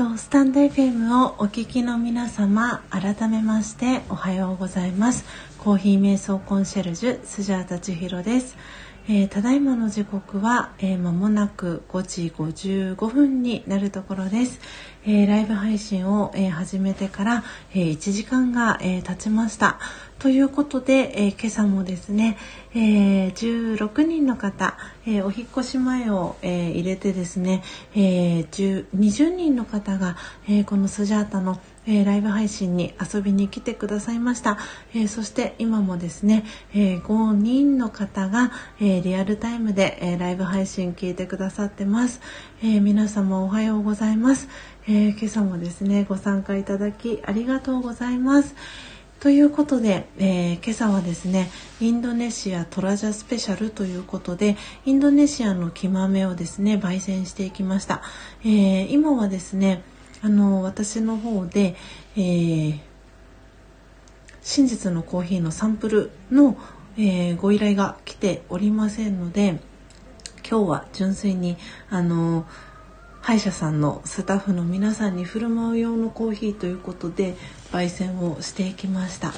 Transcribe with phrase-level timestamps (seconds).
[0.00, 5.26] とスタンド FM をお聞きの皆様改めましておはようございます。
[5.58, 8.56] コーヒー瞑想コンシェルジュスジャータ千尋です、
[9.08, 14.58] えー、ただいまの時刻は、えー、間もなく5時55分になるところです、
[15.04, 17.44] えー、ライブ配信を、え始めてから、
[17.74, 19.78] え1時間が、え経ちました。
[20.20, 22.36] ということで、えー、今朝もですね、
[22.74, 27.62] えー、16人の方、えー、お引越し前を、え入れてですね、
[27.94, 30.16] え20人の方が、
[30.46, 34.58] えこのスジャータのえー、ライブ配信に遊びに来てくださいました、
[34.94, 36.44] えー、そして今もですね、
[36.74, 42.20] えー、5人の方が、えリアルタイムで、えライブ配信聞いてくださってます、
[42.62, 44.48] え皆様おはようございます、
[44.86, 48.54] え今朝もですねご参加いただきありがとうございます、
[49.20, 54.56] ということで、えー、今朝はですねインドネシアトラジャスペシャルということで
[54.86, 58.00] インドネシアの木豆をですね焙煎していきました、
[58.42, 59.82] えー、今はですね
[60.22, 61.76] あの私の方で、
[62.16, 62.78] えー、
[64.40, 66.56] 真実のコーヒーのサンプルの、
[66.98, 69.60] え、ご依頼が来ておりませんので
[70.48, 71.58] 今日は純粋に
[71.90, 72.46] あの
[73.20, 77.36] 歯医者さんのスタッフの皆さんに振る舞う用のコーヒーということで
[77.72, 79.32] 焙煎をしていきました。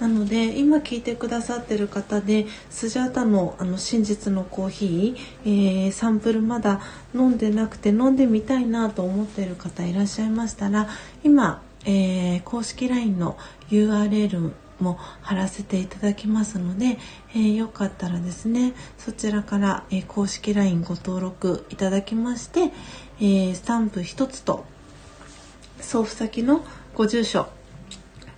[0.00, 6.80] なので今聞いてくださってる方でスジャータのあの真実のコーヒー、えー、サンプルまだ
[7.14, 10.88] 飲んでなくて飲んでみたいなと思ってる方いらっしゃいましたら
[11.22, 13.38] 今、えー、公式 LINE の
[13.70, 16.98] URL も貼らせていただきますので、
[17.30, 22.72] えー、よかったらですねそちらから、えー、公式 LINE ご登録いただきまして、
[23.20, 24.64] えー、スタンプ1つと
[25.80, 26.64] 送付先の
[26.96, 27.48] ご住所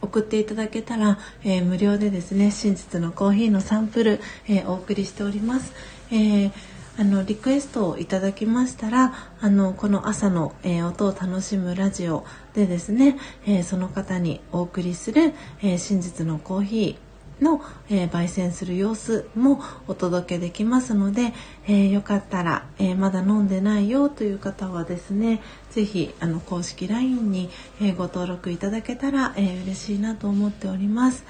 [0.03, 5.73] 送っていただけたら、えー、無料でですね真実のコーヒーのサンプル、えー、お送りしております。
[6.11, 6.53] えー
[6.99, 12.25] あのリクエストをいただきましたらあのこの朝の、えー、音を楽しむラジオ
[12.55, 21.35] でですね、えー、その方にお送りする、えー、真実のコーヒーの、えー、焙煎する様子もお届けできますので、
[21.67, 25.43] えー、よかったら、えー、まだ飲んでないよという方はですね
[25.77, 27.51] 是非あの公式 LINE に、
[27.83, 31.25] えご登録いただけたら、え嬉しいなと思っております。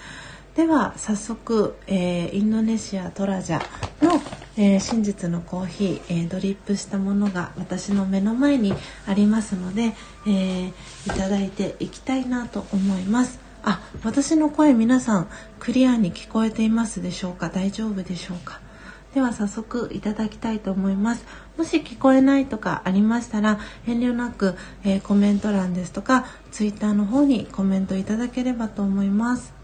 [0.54, 3.60] では早速、えインドネシアトラジャ
[4.04, 4.22] の、
[4.56, 8.72] え真実のコーヒー、えドリップしたものが私の目の前に
[9.08, 9.94] ありますので、
[10.28, 10.72] えい
[11.08, 13.40] ただいていきたいなと思います。
[13.64, 15.28] あ私の声皆さん
[15.58, 17.48] クリアに聞こえていますでしょうか？
[17.48, 18.60] 大丈夫でしょうか？
[19.16, 21.24] では早速いただきたいと思います。
[21.56, 29.54] もし聞こえないとかありましたら遠慮なく、えー、コメント欄ですとか twitter の方にコメントいただければと思います。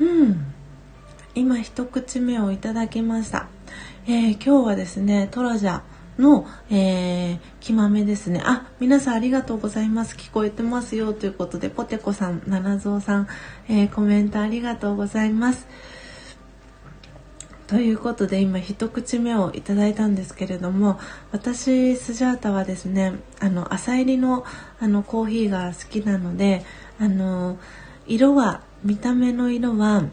[0.00, 0.52] うん。
[1.36, 3.46] 今一口目をいただきました、
[4.08, 5.82] えー、今日はですねトラジャ
[6.18, 8.42] の、えー、木豆ですね。
[8.44, 10.14] あ、皆さんありがとうございます。
[10.14, 13.28] 聞こえてますよということで、ポテコさん、七蔵さん、
[13.68, 15.66] えー、コメントありがとうございます。
[17.66, 20.98] ということで今一口目をいただいたんですけれども
[21.32, 24.46] 私スジャータはですねあの朝入りの
[24.80, 26.64] あのコーヒーが好きなので
[26.98, 27.58] あの
[28.06, 30.04] 色は見た目の色は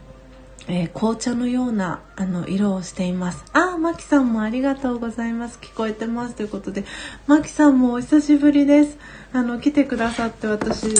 [0.68, 3.44] えー、紅茶のようなあの色をしています。
[3.52, 5.58] あ、マキさんもありがとうございます。
[5.60, 6.84] 聞こえてますということで、
[7.28, 8.98] マキさんもお久しぶりです。
[9.32, 10.92] あの来てくださって私あの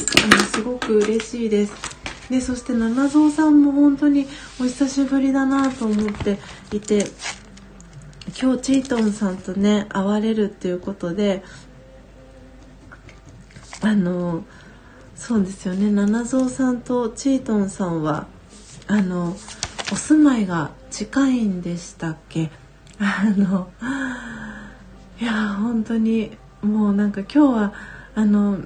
[0.45, 1.73] すごく嬉しいです。
[2.31, 4.27] で、そして七蔵さんも本当に
[4.61, 6.39] お久しぶりだなと思って
[6.73, 7.07] いて、
[8.41, 11.43] 今日チートンさんとね会われるっていうことで、
[13.81, 14.45] あの
[15.17, 15.91] そうですよね。
[15.91, 18.29] 七蔵さんとチートンさんは
[18.89, 19.37] あの
[19.93, 22.51] お住まいが近いんでしたっけ？
[22.99, 23.71] あの
[25.21, 27.75] いや本当にもうなんか今日は
[28.15, 28.59] あの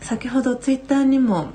[0.00, 1.50] 先ほどツイッターにも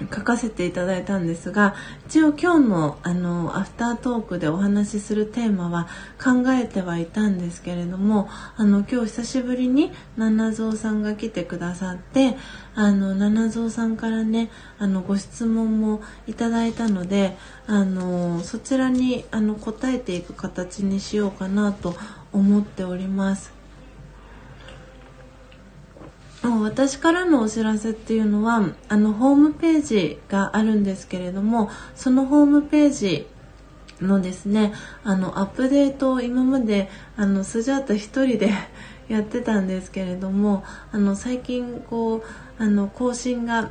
[0.00, 1.74] 書かせていただいたんですが
[2.06, 5.88] 一応今日のあのアフタートークでお話しするテーマは
[6.22, 12.36] 考えてはいたんですけれどもあの今日久しぶりに七蔵さんが来てくださって
[12.74, 17.36] あの七蔵さんからねあのご質問もいただいたので
[17.66, 21.94] あのそちらにあの答えていく形にしようかなと
[22.32, 23.53] 思っております。
[26.50, 33.26] 私からのお知らせっていうのはあのホームページがあるんですけれどもそのホームページ
[34.00, 34.74] のですね
[35.04, 38.52] あのアップデートを今まであのスジャータ1人で
[39.08, 42.22] やってたんですけれどもあの最近こう
[42.62, 43.70] あの更新が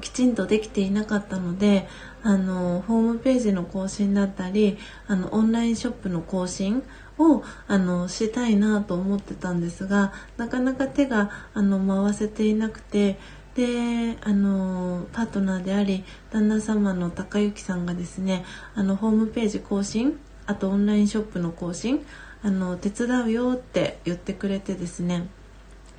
[0.00, 1.86] きちんとできていなかったので
[2.22, 6.82] あのホームページの更新だったりあのオンラインショップの更新
[7.18, 13.18] をあのしたいなと思ってたんですがなかなか手があの回せていなくて
[13.54, 18.44] であのパートナーであり旦那様の高幸さんがですね
[18.74, 22.04] あのホームページ更新あとオンラインショップの更新
[22.42, 25.28] あの手伝うよって言ってくれてですね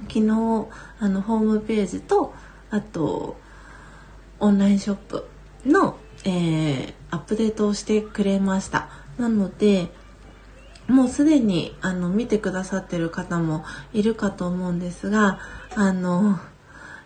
[0.07, 0.67] 昨日
[0.99, 2.33] あのホームページと
[2.69, 3.37] あと
[4.39, 5.27] オンラインショップ
[5.65, 8.89] の、えー、アップデートをしてくれました。
[9.17, 9.89] なので
[10.87, 13.63] もうすでにあの見てくださってる方も
[13.93, 15.39] いるかと思うんですが
[15.75, 16.39] あの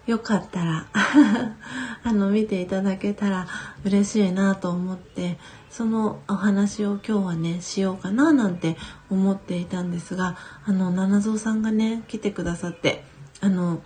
[0.07, 0.85] よかったら
[2.03, 3.47] あの見ていただけたら
[3.83, 5.37] 嬉しいなと思って
[5.69, 8.77] そのお話を今日はねしようかななんて
[9.09, 13.03] 思っていたんですがあの七蔵さんがね来てくださって
[13.41, 13.81] あの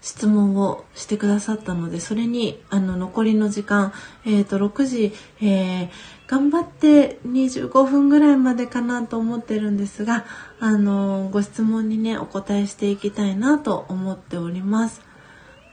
[0.00, 3.92] 質問をしてくださったのでそれにあの残りの時間、
[4.24, 5.88] えーと、6時、えー、
[6.30, 10.24] 頑張って25分ぐらいまでかなと思ってるんですが
[10.60, 15.00] あのご質問にねお答えしていきたいなと思っております。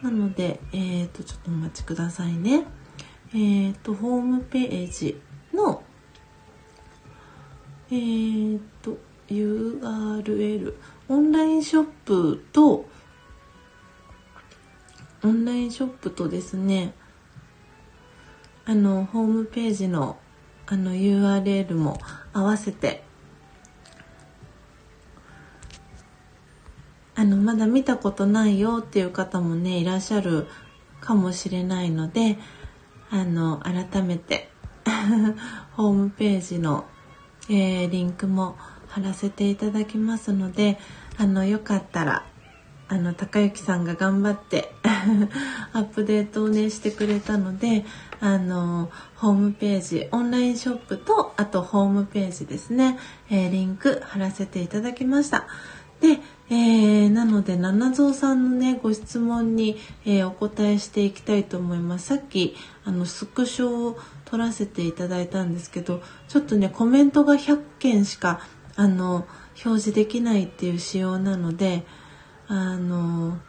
[0.02, 2.64] なので、えーと、ちょっとお待ちくださいね。
[3.36, 5.22] えっ、ー、とホームページ
[5.54, 5.84] の
[7.92, 8.98] えっ、ー、と
[9.30, 10.74] URL
[11.08, 12.88] オンラインショップと
[15.24, 16.96] オンラインショップとですね
[18.66, 20.18] あのホームページの
[20.68, 21.98] あの URL も
[22.34, 23.08] 合わせて。
[27.20, 30.46] あのまだ見たことないよっていう方もねいらっしゃる
[31.02, 32.38] かもしれないので
[33.10, 34.52] あの改めて
[35.76, 36.86] ホームページの、
[37.50, 38.56] えー、リンクも
[38.88, 40.78] 貼らせていただきますので
[41.18, 42.24] あのよかったら
[42.88, 44.74] あの高之さんが頑張って
[45.74, 47.84] アップデートをねしてくれたので
[48.20, 52.98] あのホームページオンラインショップとあとホームページですね、
[53.30, 55.48] えー、リンク貼らせていただきました。
[56.00, 62.08] で、えー、なので七蔵さんのねご質問に、えー、お答えしていきたいと思います。
[62.08, 62.56] さっき
[62.86, 68.42] あのスクショを撮らせていただいたんですけどちょっとねコメントが100件しか
[68.76, 69.28] あの
[69.66, 71.86] 表示できないっていう仕様なので
[72.48, 73.40] あの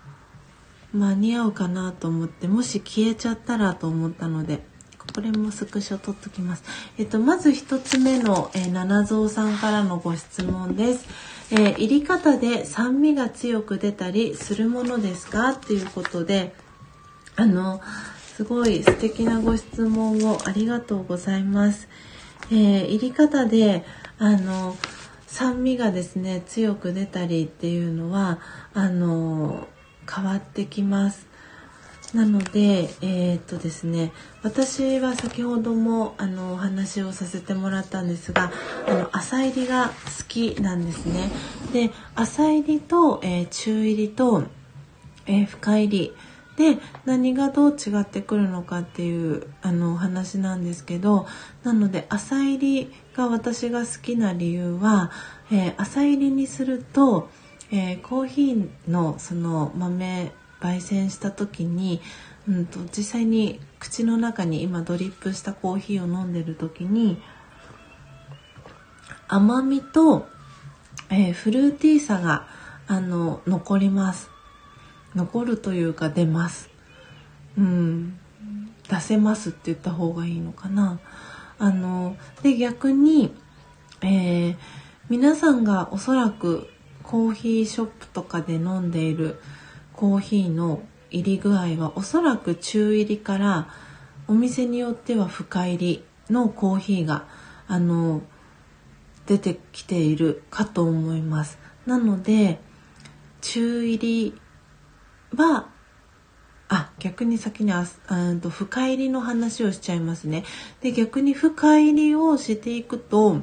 [0.93, 4.61] 間に合うかなと思ってもし消えちゃったらと思ったので
[5.14, 6.62] これもスクショ取っときます。
[6.99, 11.09] えっと、まず1つ目の、えー、七蔵さんからのご質問です。
[11.51, 15.53] えー、入り方で酸味が強く出たりするものですか？
[15.53, 16.55] っていうことで、
[17.36, 17.80] あの、
[18.36, 21.89] すごい素敵なご質問をありがとうございます。
[22.51, 23.84] えー、入り方で、
[24.18, 24.76] あの、
[25.26, 28.39] 酸味がですね強く出たりっていうのは
[28.72, 29.68] あの
[30.09, 31.28] 変わってきます。
[32.14, 38.50] なのでえー、っとですね私は先ほどもあのお話をさせてもらったんですが
[38.86, 39.92] あの浅入りが好
[40.26, 41.30] きなんですね。
[41.72, 44.44] で浅入りと、えー、中入りと、
[45.26, 46.14] えー、深入り
[46.56, 51.26] で何がどう違ってくるのかっていうあのお話なんですけど
[51.62, 55.11] なので浅入りが私が好きな理由は、
[55.52, 57.28] えー、浅入りにすると、
[57.71, 62.01] えー、コーヒーのその豆焙煎した時に、
[62.49, 67.21] うんと、実際に口の中に今ドリップしたコーヒーを飲んでる時に
[69.29, 70.27] 甘みと、
[71.11, 72.47] えー、フルーティーさが
[72.87, 74.31] あの残ります。
[75.14, 76.71] 残るというか出ます。
[77.59, 78.19] うん。
[78.89, 80.99] 出せますって言った方がいいのかな。
[81.59, 83.35] あので逆に、
[84.01, 84.57] えー、
[85.11, 86.71] 皆さんがおそらく
[87.09, 89.40] コーヒーショップとかで飲んでいる
[89.94, 93.68] コーヒーの入り具合はおそらく中入りから
[94.28, 97.26] お店によっては深入りのコーヒーが
[97.66, 98.20] あの
[99.24, 102.61] 出てきているかと思いますなので
[103.40, 104.40] 中入り
[105.34, 105.68] は
[106.68, 110.44] あ逆に先にあうんと深入りの話をしちゃいますね。
[110.82, 113.40] で逆に深入りをしていくと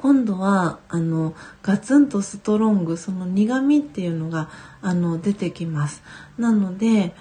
[0.00, 4.48] 今度はあのガツンとストロングその苦味っていうのが
[4.80, 6.02] あの出てきます。
[6.38, 7.14] なので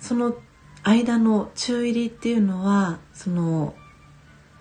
[0.00, 0.34] その
[0.82, 3.74] 間の中入りっていうのはその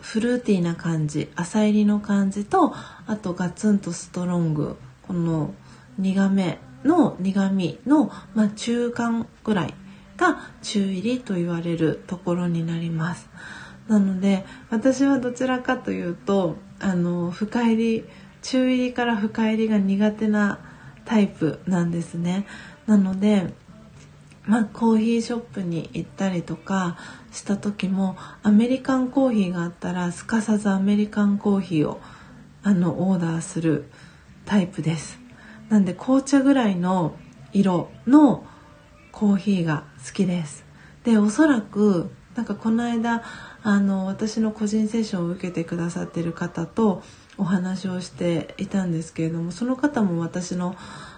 [0.02, 2.74] フルーティーな感じ浅入りの感じと
[3.08, 5.54] あとガツンとストロングこの
[5.98, 9.74] 苦めの苦味の、まあ、中間ぐらい
[10.18, 13.30] が中入りと言われるところになります。
[13.88, 18.06] なので私はどちらかというとあの深入り
[18.42, 20.60] 中入りから深入りが苦手な
[21.06, 22.48] タイプなんですね。
[22.88, 23.54] なので
[24.48, 26.98] まあ、コーヒーショップに行ったりとか
[27.32, 32.00] した時もアメリカンコーヒーがあったらすかさずアメリカンコーヒーを
[32.62, 33.86] あのオーダーする
[34.46, 35.20] タイプです
[35.70, 37.16] なんで紅茶ぐらいの
[37.54, 38.46] 色の
[39.12, 40.64] コーヒーが好きです
[41.04, 43.24] でおそらくなんかこの間
[43.64, 47.02] あの私の個人セッションを受けてくださってる方と
[47.38, 50.76] お話をしていたんですけれどもその方も私の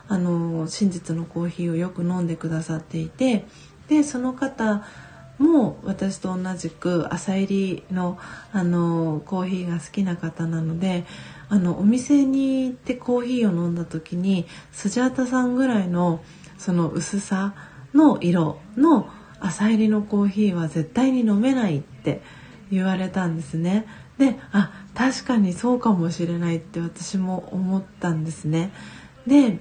[0.10, 3.46] あの真実のコーヒーをよく飲んでくださっていて
[3.90, 4.86] でその方
[5.38, 8.18] も私と同じく朝入りの
[8.54, 11.06] あのコーヒーが好きな方なので
[11.50, 16.22] あのお店に行ってコーヒーを飲んだ時にスジャータさんぐらいの
[16.58, 17.54] その薄さ
[17.94, 19.10] の色の
[19.40, 22.22] 朝入りのコーヒーは絶対に飲めないって
[22.72, 23.86] 言われたんですね。
[24.18, 28.72] であ確かにそうかもしれないって私も思ったんですね。
[29.26, 29.60] で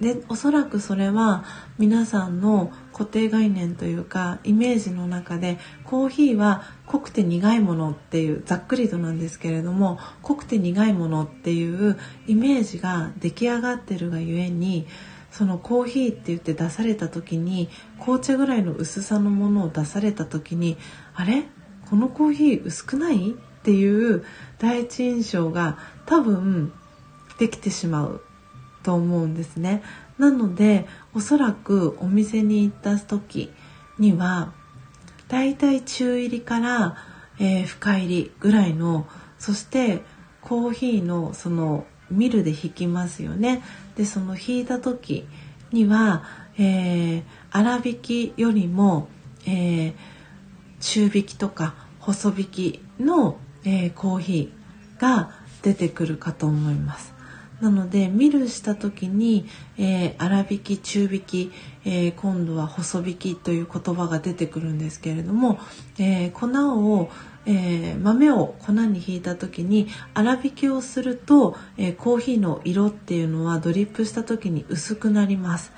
[0.00, 1.44] でおそらくそれは
[1.76, 11.98] 皆さんの固定概念というかイメージの中でコーヒーは濃くて苦いものっていうざっくりとなんですけれども濃くて苦いものっていう
[12.28, 14.86] イメージが出来上がってるがゆえに
[15.38, 17.68] そのコーヒーって言って出された時に
[18.00, 20.76] 紅茶ぐらいの薄さのものを出された時に
[21.14, 21.44] あれ？
[21.88, 23.30] このコーヒー薄くない？
[23.30, 24.24] っていう
[24.58, 26.72] 第一印象が多分
[27.38, 28.20] できてしまう
[28.82, 29.84] と思うんですね。
[30.18, 33.52] なのでおそらくお店に行った時
[33.96, 34.52] には
[35.28, 36.96] だいたい中入りから、
[37.38, 39.06] えー、深入りぐらいの
[39.38, 40.02] そして
[40.40, 43.62] コーヒーのそのミルで引きますよね。
[43.98, 45.26] でその引いた時
[45.72, 46.22] には、
[46.56, 47.22] えー、
[47.52, 49.08] 粗挽きよりも、
[49.44, 49.94] えー、
[50.80, 55.32] 中引きとか細引きの、えー、コーヒーが
[55.62, 57.12] 出てくるかと思います。
[57.60, 59.46] なのでミルした時に、
[59.76, 61.50] えー、粗挽き中挽き、
[61.84, 65.58] えー、今度は細引きという言葉が出てくるんですけれども、
[65.98, 67.10] えー、粉を、
[67.48, 75.72] え豆を粉にひいた時に粗挽きをすると、えコーヒーの色っていうのはドリップした時に薄くなります。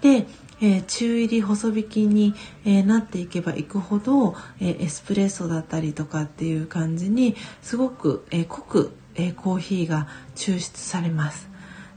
[0.00, 0.26] で
[0.58, 11.48] えー、中入り細引きに、えー、なっていけばいくほど、えー、エスプレッソだったりとかっていう感じにすごく、え濃くえ、コーヒーが抽出されます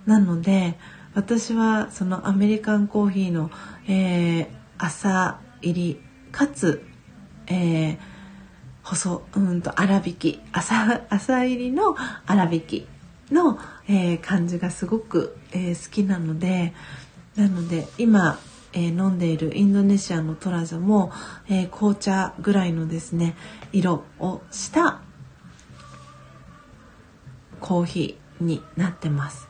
[0.06, 0.78] なので
[1.14, 3.52] 私はそのアメリカンコーヒーの、
[3.88, 6.02] え、朝入り
[6.32, 6.86] かつ、
[7.48, 7.98] えー、
[8.90, 10.42] 細うんと粗挽き。
[10.52, 11.94] 朝朝入りの
[12.28, 12.88] 粗挽き
[13.32, 16.74] の、えー、感じがすごく、えー、好きなので
[17.36, 18.40] なので今、
[18.74, 21.12] えー、飲んでいるインドネシアのトラジャも、
[21.48, 23.36] え、紅茶ぐらいのですね
[23.72, 25.02] 色をした
[27.60, 29.48] コーヒーになってます。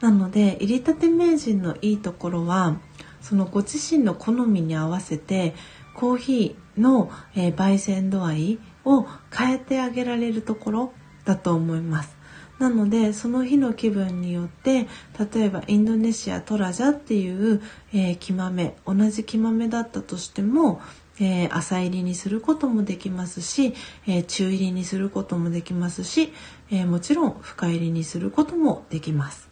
[0.00, 2.78] なので入りたて名人のいいところは
[3.20, 5.54] そのご自身の好みに合わせて
[5.94, 10.92] コーヒーの、えー、焙煎度合いを変えてあげられるところ
[11.24, 12.16] だと思います
[12.58, 14.86] なのでその日の気分によって
[15.34, 20.80] 例えばインドネシアトラジャっていう、えー、木豆同じ木豆だったとしても
[21.20, 23.74] えー、朝入りにすることもできますし、
[24.06, 26.32] えー、中入りにすることもできますし、
[26.70, 29.48] え、もちろん深入りにすることもできます。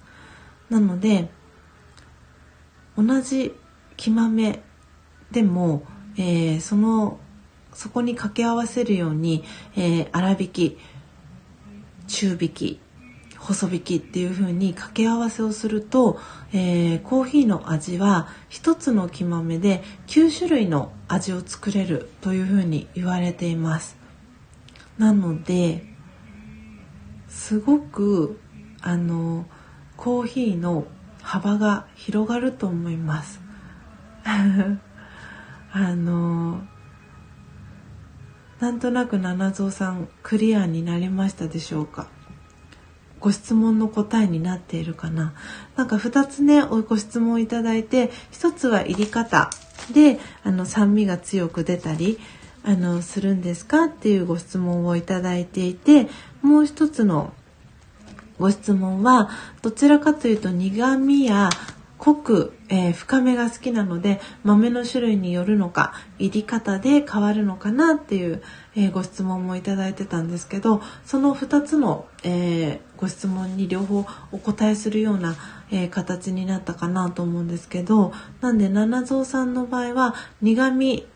[0.71, 1.29] なので
[2.97, 3.55] 同じ
[3.97, 4.61] 木豆
[5.31, 5.85] でも、
[6.19, 7.19] えその
[7.73, 9.45] そこに掛け合わせるように、
[9.77, 10.79] え粗挽き
[12.07, 12.81] 中挽き
[13.43, 16.19] 細引きっていう風に掛け合わせをすると、
[16.53, 23.97] えー、コーヒーの味は一つの木豆で9種類の味を作れるという風に言われています。
[24.97, 25.85] なので
[27.29, 28.39] すごく
[28.81, 29.47] あの
[29.97, 30.85] コーヒーの
[31.23, 33.41] 幅が広がると思います。
[35.73, 36.63] あの
[38.61, 42.09] なんとなく七蔵さんクリアになりましたでしょうか？
[43.21, 45.35] ご質問の答えになっているかな？
[45.77, 49.51] なんか2つねご質問いただいて1つは入り方
[49.95, 52.19] であの酸味が強く出たり
[52.65, 56.09] あのするんですかっていうご質問をいただいていて
[56.43, 57.33] もう一つの
[58.39, 59.31] ご質問は
[59.63, 61.49] どちらかというと苦味や
[62.03, 68.43] 濃く、えー、深めが好きなので豆の種類によるのか入り方で変わるのかなっていう、
[68.75, 75.37] えー、ご質問もいただいてたんですけどその2つの、えー、ご質問に両方お答えするような、
[75.71, 81.07] え形になったかなと思うんですけどなんで七蔵さんの場合は苦味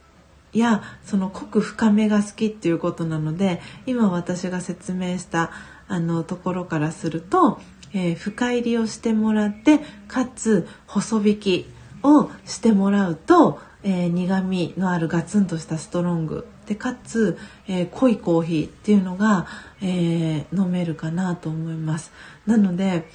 [0.52, 5.50] やその濃く深めが好きっていうことなので今私が説明した
[5.88, 7.60] あのところからすると
[7.96, 11.66] えー、深入りをしてもらってかつ細引き
[12.02, 16.46] をしてもらうと、えー、苦みのあるガツンとしたストロング。
[16.66, 17.38] でかつ、
[17.68, 19.46] えー、濃いコーヒーっていうのが、
[19.80, 22.12] えー、飲めるかなと思います。
[22.44, 23.08] なので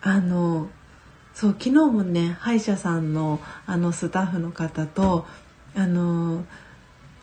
[0.00, 0.68] あの
[1.34, 5.26] そう昨日もね歯医者さんのあのスタッフの方と
[5.74, 6.44] あの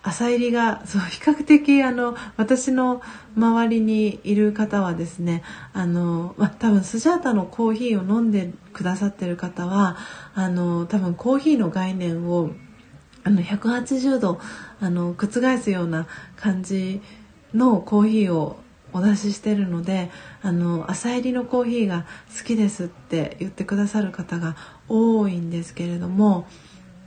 [0.03, 3.01] 朝入りがそう比較的あの私の
[3.35, 5.43] 周りにいる方はですね
[5.73, 9.97] あの、まあ多分スジャータのコーヒーを飲んでくださってる方は
[10.33, 12.51] あの多分コーヒーの概念を
[13.23, 14.39] あの180度
[14.79, 17.01] あの覆すような感じ
[17.53, 18.57] のコーヒーを
[18.93, 20.09] お出ししてるので
[20.41, 22.05] あの朝入りのコーヒーが
[22.37, 24.55] 好きですって言ってくださる方が
[24.87, 26.47] 多いんですけれども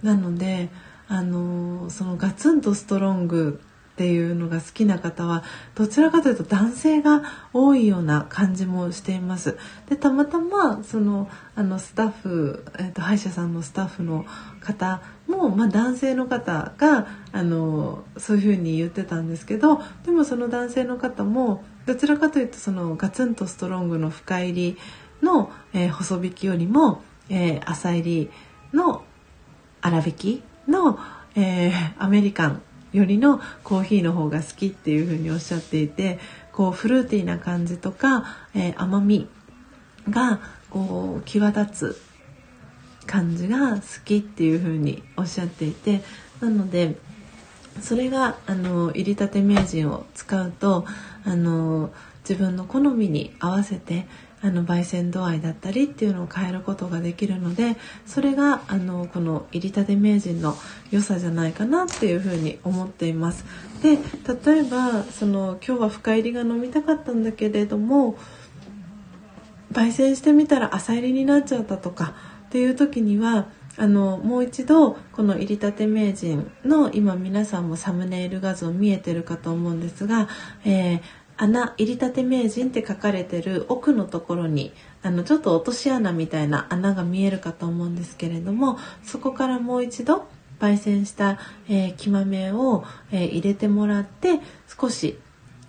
[0.02, 0.68] なので
[1.10, 3.60] あのそのガツンとストロング
[3.94, 5.42] っていうのが好きな方は
[5.74, 9.58] どちらかというと男性が多いような感じもしています。
[9.88, 14.24] でたまたまそのあのスタッフ、えーと、歯医者さんのスタッフの
[14.60, 24.78] 方も、まあ、男性の方があのそういうふうに言ってたんですけどでもその男性の方もどちらかというとそのガツンとストロングの深入り
[25.22, 28.30] の、えー、細引きよりも、えー、浅入り
[28.72, 29.02] の
[29.82, 30.98] 粗挽きの、
[31.34, 36.18] えー、アメリカンよりのコーヒーの方が好きっていうふうにおっしゃっていて
[36.52, 39.28] こうフルーティーな感じとか、えー、甘み
[40.08, 40.40] が
[40.70, 42.10] こう際立つ
[43.06, 46.02] 感じが好きっていうふうにおっしゃっていて
[46.40, 46.96] なので
[47.80, 50.84] それがあの入りたて名人を使うと
[51.24, 51.90] あの
[52.28, 54.06] 自分の好みに合わせて
[54.42, 57.76] あの焙煎度合いだったりっていうのを変えることができるので
[58.06, 60.56] それがあのこの入りたて名人の
[60.90, 63.44] 良さじゃないかなっていうふうに思っています。
[63.82, 68.16] で例えばその今日は深入りが飲みたかったんだけれども
[69.72, 72.14] 焙煎してみたら浅入りになっちゃったとか
[72.46, 73.46] っていう時には
[73.76, 80.28] あのもう一度この入りたて名人の今皆さんもサムネイル画像見えてるかと思うんですが、
[80.64, 81.00] えー、
[81.42, 84.72] 穴入りたて名人って書かれてる奥のところに
[85.02, 90.26] あのちょっと落とし穴みたいな穴が見えるかと思うんですけれどもそこからもう一度
[90.60, 95.18] 焙煎した、えー、木豆を、えー、入れてもらって少し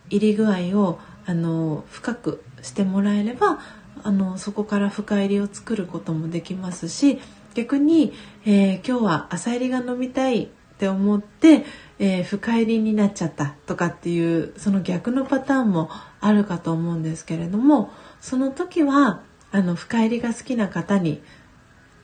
[0.10, 3.60] 入り具合をあの深くしてもらえれば
[4.04, 7.22] あのそこから深入りを作ることもできますし
[7.54, 8.12] 逆に、
[8.46, 10.48] えー、今日は浅入りが飲みたいっ
[10.82, 11.64] て思って、
[12.04, 19.22] えー、深入りになっちゃったとかっていうその逆のパターンもあるかと思うんですけれどもその時は
[19.52, 21.22] あの深入りが好きな方に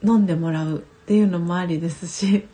[0.04, 2.46] 飲んでもらうっていうのもありですし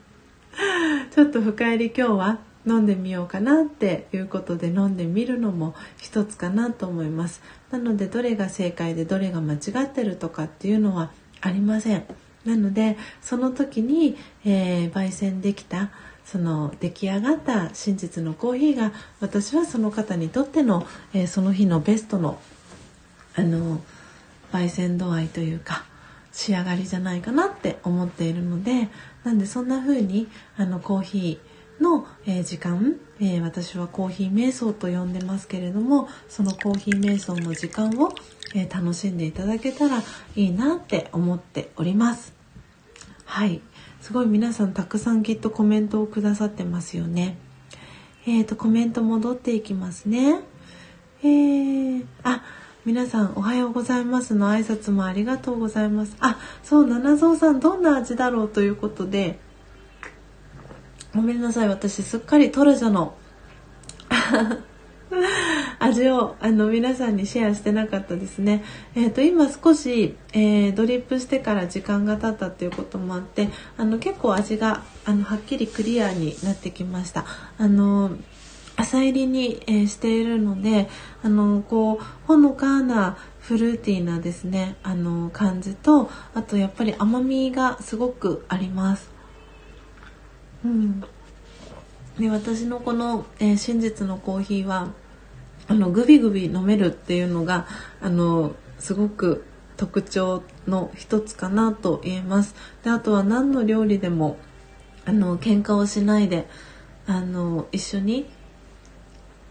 [1.14, 7.42] ちょっと深入り今日は飲んでみようかなっていうことで飲んでみるのも一つかなと思います。
[7.70, 11.10] なのでどれが正解でどれが間違ってるとかっていうのは
[11.42, 12.04] ありません。
[12.46, 14.16] なのでその時に、
[14.46, 15.90] えー、焙煎できた
[16.24, 22.38] その出来上がった真実のコーヒーが私はその方にとっての、えー、その日のベストの
[23.36, 23.80] あの
[24.52, 25.84] 焙煎度合いというか
[26.32, 28.88] 仕上がりじゃないかなって思っているので
[29.24, 38.12] なんでそんな風にあのコーヒーの、えー、時間、えー、私はコーヒー瞑想と呼んでますけれどもそのコーヒー瞑想の時間を、
[38.54, 40.00] え楽しんでいただけたら
[40.36, 42.32] いいなって思っております。
[43.24, 43.60] はい
[44.04, 47.38] すごい皆さんたくさんきっとコメントをくださってますよね。
[48.26, 50.42] えーと、コメント戻っていきますね。
[51.22, 52.42] えー、あ、
[52.84, 56.18] 皆さんおはようございますの挨拶もありがとうございます。
[56.20, 59.38] あ、そう、七蔵さんどんな味だろうということで、
[61.14, 63.14] ごめんなさい、私すっかりトラジャの
[65.78, 68.64] 味をあの皆さんにシェアしてなかったですね。
[68.94, 77.24] えーと、今少し、えー、ドリップしてから時間が経ったっていうこともあってあの結構味があのはっきりクリアになってきました。
[77.58, 78.16] あの
[78.76, 80.88] 浅入りに、えー、しているので
[81.22, 89.10] あのこうほのかなフルーティーなですねあの感じとあとやっぱり甘みがすごくあります。
[90.64, 91.04] うん
[92.18, 94.92] で私のこの、えー、真実のコーヒーは
[95.66, 97.66] あのグビグビ飲めるっていうのが
[98.00, 99.44] あのすごく
[99.76, 102.54] 特徴の一つかなと言えます。
[102.82, 104.36] であとは何の料理でも
[105.04, 106.46] あの喧嘩をしないで
[107.06, 108.26] あの一緒に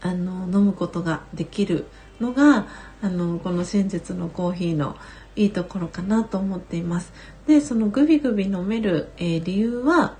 [0.00, 1.86] あの飲むことができる
[2.20, 2.66] のが
[3.02, 4.96] あのこの真実のコーヒーの
[5.36, 7.12] いいところかなと思っています。
[7.46, 10.16] でそのグビグビ飲める、えー、理由は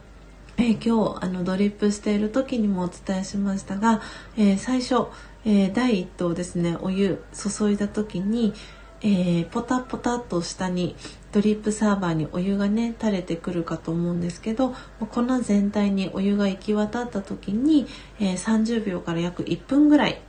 [0.57, 4.01] えー、今日あのドリップしている時にもお伝えしましたが、
[4.37, 5.09] えー、最初、
[5.45, 8.55] えー、第1投ですねお湯注いだ時に、
[9.03, 10.97] えポタポタと下に
[11.35, 14.73] ドリップサーバーにお湯がね垂れてくるかと思うんですけど
[15.11, 17.87] 粉全体にお湯が行き渡った時に、
[18.21, 20.23] えー、30秒から約1分ぐらい、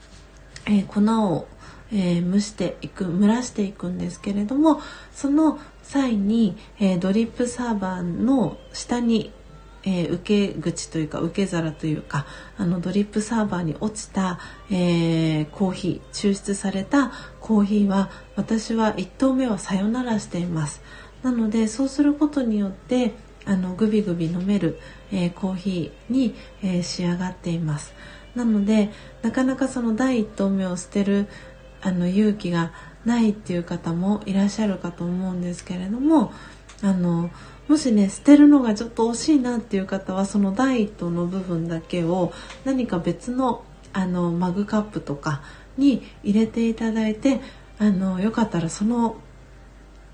[0.66, 1.02] えー、粉
[1.32, 1.48] を、
[1.94, 4.82] えー、蒸していく蒸らしていくんですけれども
[5.14, 9.32] その際に、えドリップサーバーの下に
[9.86, 12.26] えー、受け口というか受け皿というか
[12.58, 14.40] あのドリップサーバーに落ちた、
[14.72, 20.82] えー、コーヒー抽出されたコーヒーは私は1投目はさよならしています。
[21.24, 23.14] なのでそうすることによって
[23.46, 24.80] あのグビグビ飲める、
[25.12, 27.94] えー、コーヒーに、え仕上がっています。
[28.36, 28.90] なので
[29.22, 31.28] なかなかその第1投目を捨てる
[31.82, 32.74] あの勇気が
[33.06, 36.34] ないっていう方もいらっしゃるかと思うんですけれども
[36.82, 37.30] あの
[37.68, 42.32] もしね捨てるのがちょっと惜しいなっていう方はそのダイエットの部分だけを
[42.64, 43.64] 何か別の
[43.94, 45.42] あのマグカップとか
[45.78, 47.40] に入れていただいて
[47.80, 49.18] あのよかったらその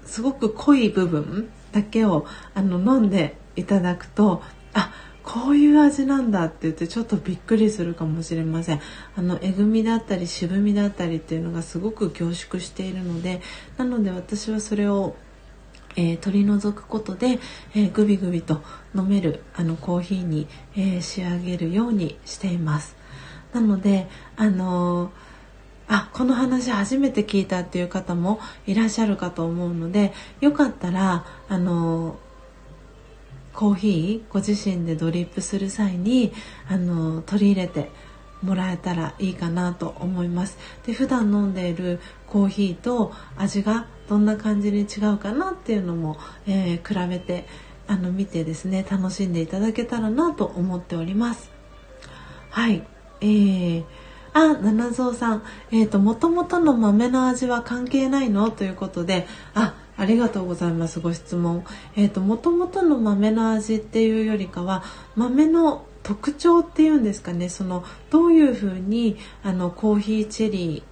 [0.05, 4.41] すごく濃い部分だけをあの飲んでいただくと
[4.73, 8.81] あこういう味なんだって言ってちょっとびっくりするかもしれません。
[9.15, 13.41] あのえぐみだったり渋みだったりっていうのがすごく凝縮しているので
[13.77, 15.15] なので私はそれを
[15.95, 17.39] えー、取り除くことで、
[17.75, 18.61] えー、グビグビと
[18.95, 22.95] 飲めるあのコーヒーに、えー、仕上げるようにしています。
[23.53, 24.07] なので
[24.37, 25.11] あの
[25.87, 32.17] あこの話初めて聞いたっていう方もいらっしゃるかと思うのでよかったらあの
[33.53, 36.31] コーヒーご自身でドリップする際に
[36.69, 37.91] あの取り入れて
[38.41, 40.57] もらえたらいいかなと思います。
[40.85, 47.45] で普段飲んでいるコーヒーと味がどんな感じに違うかなっていうのも、えー、比べて
[47.87, 51.51] あの見てですね楽しんでいただけたらなと思っております。
[52.49, 52.83] はい。
[53.21, 53.83] えー
[54.33, 58.49] あ、七蔵さん、えっ、ー、と、もともとの豆の味は関係ないの？
[58.49, 61.65] ということで、あ、ありがとうございます、ご質問。
[61.97, 64.83] えっ、ー、と、もともとの豆の味っていうよりかは、
[65.15, 67.49] 豆の特徴っていうんですかね。
[67.49, 70.83] そのどういうふうにあのコーヒーチェリ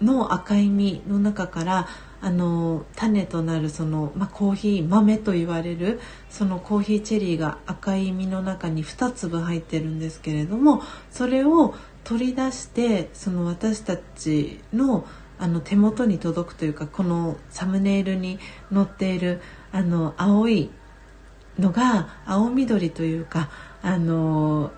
[0.00, 1.88] ーの赤い実の中から
[2.20, 6.00] あの種となるその、まあ、コーヒー豆と言われる
[6.30, 11.74] そのコーヒーチェリーが赤い実の中に2粒入ってるんですけれどもそれを
[12.04, 15.06] 取り出してその私たちの
[15.40, 18.40] あの手元に届くというかこのサムネイルに
[18.74, 19.40] 載っている
[19.70, 20.68] あの青い
[21.60, 23.48] のが青緑というか
[23.88, 24.70] あの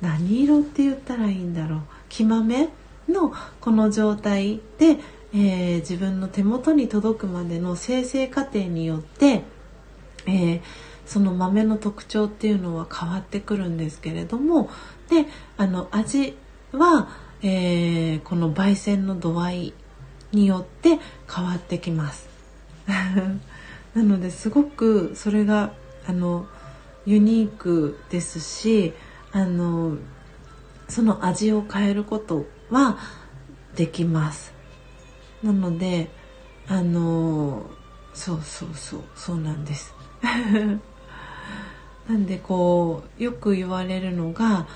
[0.00, 2.68] 何色って言ったらいいんだろう黄豆
[3.08, 4.96] のこの状態で、
[5.32, 9.44] えー、自分の手元に届くまでの生成過程によって、
[10.26, 10.60] えー、
[11.06, 14.70] その豆の特徴っていうのは変わってくるんですけれども
[15.08, 15.26] で
[15.56, 16.36] あの味
[16.72, 17.08] は、
[17.42, 19.74] えー、この焙煎の度合い
[20.32, 20.98] によって
[21.32, 22.28] 変わってきます。
[23.94, 25.72] なのですごくそれが
[26.06, 26.46] あの
[27.08, 28.92] ユニークですし
[29.32, 29.96] あの
[30.88, 32.98] その味を変えることは
[33.74, 34.52] できます。
[35.42, 36.10] なので
[36.66, 37.64] あの
[38.12, 39.94] そうそうそうそうなんです。
[42.06, 44.66] なんでこうよく言われるのが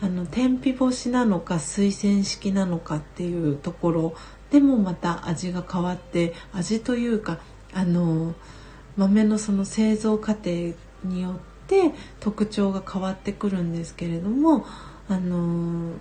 [0.00, 4.14] あの天日干しなのか水洗式なのかっていうところ
[4.50, 7.40] でもまた味が変わって味というか
[7.74, 8.34] あの
[8.96, 10.72] 豆のその製造過程
[11.04, 14.66] によってって特徴が変わってくるんですけれども
[15.08, 15.92] あの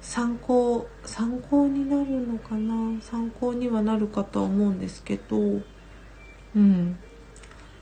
[0.00, 3.00] 参考参考になるのかな？
[3.02, 6.98] 参考にはなるかとは思うんですけどうん。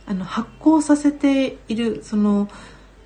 [0.05, 2.49] あの発酵させているその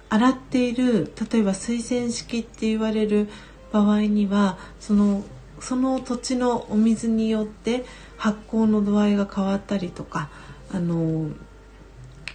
[0.08, 3.28] 洗っている例えば水洗式って言われる
[3.70, 5.22] 場合にはその
[5.60, 7.84] その土地のお水によって
[8.16, 10.30] 発酵の度合いが変わったりとか
[10.72, 11.30] あの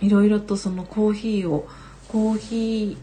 [0.01, 1.67] いろいろとそのコーヒーを
[2.07, 2.97] コーヒー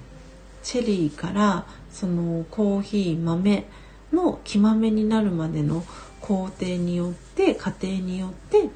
[0.62, 3.66] チェリーからそのコーヒー豆
[4.12, 5.84] の木豆になるまでの
[6.20, 8.68] 工程によって過程によって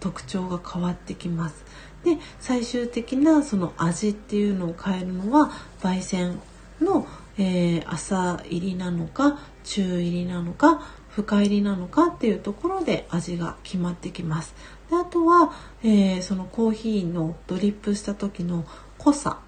[0.00, 1.64] 特徴が変わってきます。
[2.04, 5.50] で最終的なその味っていうのを変えるのは
[5.80, 6.40] 焙煎
[6.80, 7.06] の、
[7.36, 10.80] えー、朝入りなのか中入りなのか
[11.10, 14.54] 深入りなのかっていうところで味が決まってきます。
[14.90, 15.52] であとは、
[15.82, 18.64] えー、そのコーヒーのドリップした時の
[18.98, 19.40] 濃さ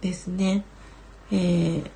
[0.00, 0.64] ですね、
[1.30, 1.90] えー、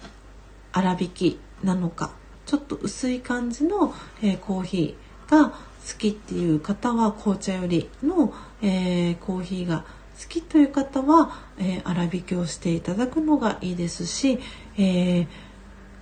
[0.72, 2.12] 粗挽きなのか。
[2.46, 3.92] ちょっと薄い感じの、
[4.22, 5.54] えー、コーヒーが好
[5.98, 9.84] きっていう方は紅茶よりの、えー、コーヒーが
[10.20, 14.38] 好きという方は、えー、粗挽きをしていただくのがいいですし、
[14.78, 15.26] えー、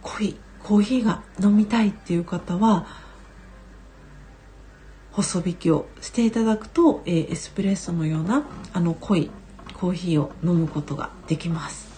[0.03, 2.87] 濃いコーヒーが飲みたいっていう方は
[5.17, 8.45] 細引きをしていただくと、えー、エスプレッソのような
[8.75, 9.31] あの濃い
[9.73, 11.89] コーヒーを飲むことができます。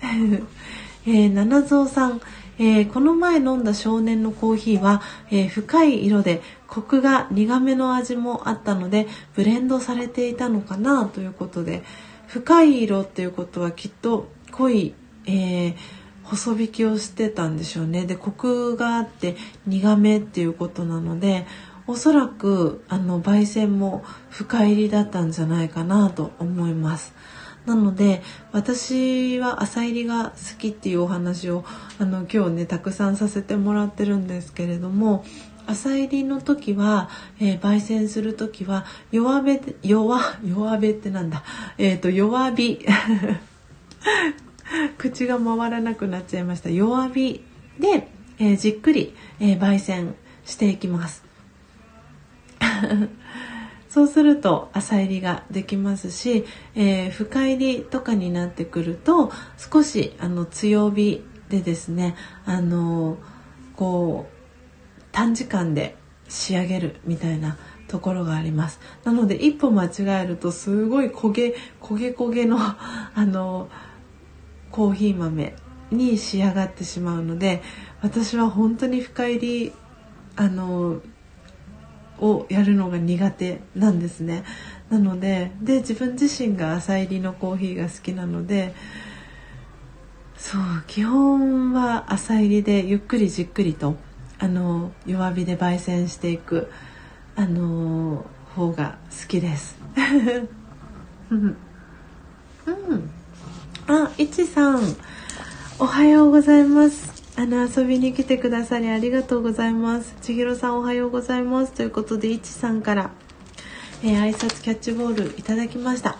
[1.06, 2.20] えー、七蔵さん、
[2.58, 5.00] えー、この前飲んだ少年のコーヒーは、
[5.30, 11.82] えー、深い色でコクが苦めの味もあったのでブレンドされていたのかなということで
[12.26, 14.92] 深い色っていうことはきっと濃い、
[15.24, 15.74] えー、
[16.24, 21.46] 細引きをしてたんでしょうねでコクがあって苦めっていうことなので
[21.90, 27.12] おそらくあの焙煎も深入りだったんじゃないかなと思います。
[27.66, 28.22] なので
[28.52, 31.64] 私は朝入りが好きっていうお話を
[31.98, 35.24] あの今日ねたくさんさせてもらってるんですけれども
[35.66, 37.10] 朝入りの時は、
[37.40, 41.42] えー、焙煎する時は弱火弱弱火ってなんだ？
[41.76, 42.78] えっ、ー、と弱火。
[44.96, 46.70] 口が回らなくなっちゃいました。
[46.70, 47.42] 弱火
[47.80, 48.08] で、
[48.38, 50.14] えー、じっくり、え焙煎
[50.44, 51.29] していきます。
[53.88, 62.14] そうすると朝入りができますし、えー、深入りとかになってくると少しあの強火でですね
[62.44, 63.18] あの
[63.74, 65.96] こう短時間で
[66.28, 67.56] 仕上げるみたいな
[67.88, 68.78] ところがあります。
[69.02, 72.76] なので一歩間違えるとすごい焦げ焦げ焦げの あ
[73.16, 73.68] の
[74.70, 75.56] コーヒー豆
[75.90, 77.62] に仕上がってしまうので
[78.00, 79.72] 私は本当に深入り
[80.36, 81.00] あの
[82.20, 84.44] をやるのが苦手なんですね。
[84.90, 88.74] なのでで自分自身が朝入りのコーヒーが好きなので
[90.36, 93.96] そう基本は朝入りでゆっくりじっくりと
[94.38, 96.70] あの弱火で焙煎していく
[97.36, 98.24] あの
[98.56, 99.78] 方が好きです。
[101.30, 101.56] うん、
[103.86, 104.80] あいちさん
[105.78, 107.09] おはようございます。
[107.40, 110.14] あの遊びに来てくださりありがとうございます。
[110.20, 111.72] 千尋さんおはようございます。
[111.72, 113.12] ということでいちさんから、
[114.02, 116.18] えー、挨拶キャッチボールいただきました、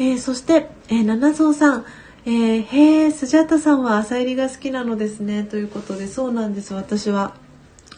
[0.00, 1.84] えー、そして、え、七蔵さん。
[2.26, 5.44] えー、へえスジャタさんは朝入りが好きなのですね。
[5.44, 6.74] ということでそうなんです。
[6.74, 7.36] 私は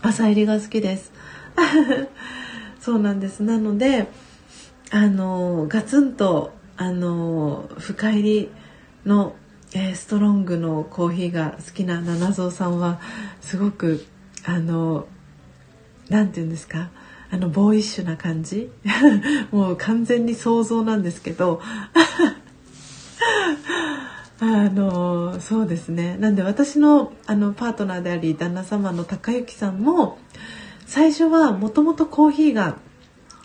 [0.02, 1.12] 朝入りが好きです。
[2.78, 3.42] そうなんです。
[3.42, 4.06] なので
[4.90, 8.50] あのガツンとあの深入り
[9.06, 9.34] の
[9.72, 13.00] えー、ストロングのコーヒーが好きな七蔵さんは
[13.40, 14.04] すごく
[14.44, 15.06] あの
[16.08, 16.90] 何て言うんですか？
[17.30, 18.70] あのボーイッシュな感じ？
[19.52, 21.60] もう完全に想像なんですけど。
[24.42, 26.16] あのそうですね。
[26.18, 30.18] なんで私のあのパートナーであり旦那様の高之さんも
[30.86, 32.78] 最初はもともとコーヒーが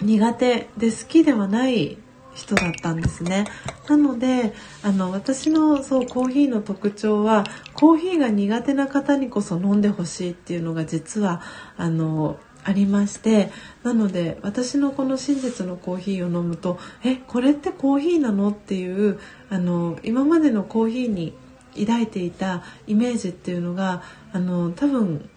[0.02, 1.98] 苦手で好きではない
[2.36, 3.46] 人だったんですね。
[3.88, 4.54] なので
[4.84, 11.42] あの私のそうコーヒーの特徴はコーヒーが苦手な方にこそ飲んでほしいっていうのが実は
[11.78, 13.52] あのありまして
[13.84, 21.34] なので私のこの真実のコーヒーを飲むとえこれってコーヒーなのっていうあの今までのコーヒーに
[21.80, 24.02] 抱いていたイメージっていうのが
[24.34, 25.30] あの多分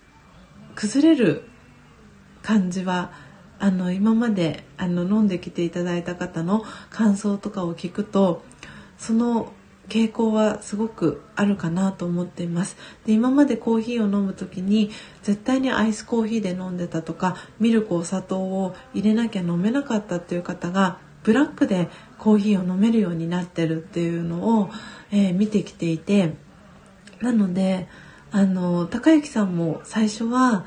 [0.74, 1.44] 崩れる
[2.42, 3.12] 感じは
[3.60, 8.42] あの今まであの飲んできていただいた方の感想とかを聞くと
[8.98, 9.52] その
[9.88, 12.76] 傾向はすごくあるかなと思っています。
[13.06, 14.90] で今までコーヒーを飲む時に
[15.22, 24.70] 絶対にアイスコーヒーで飲んでたとかミルクお砂糖を入れなきゃ飲めなかったっていう方がブラックでコーヒーを飲めるようになってるっていうのを、
[25.10, 26.34] えー、見てきていて。
[27.20, 27.88] なので
[28.30, 30.66] あの高之さんも最初は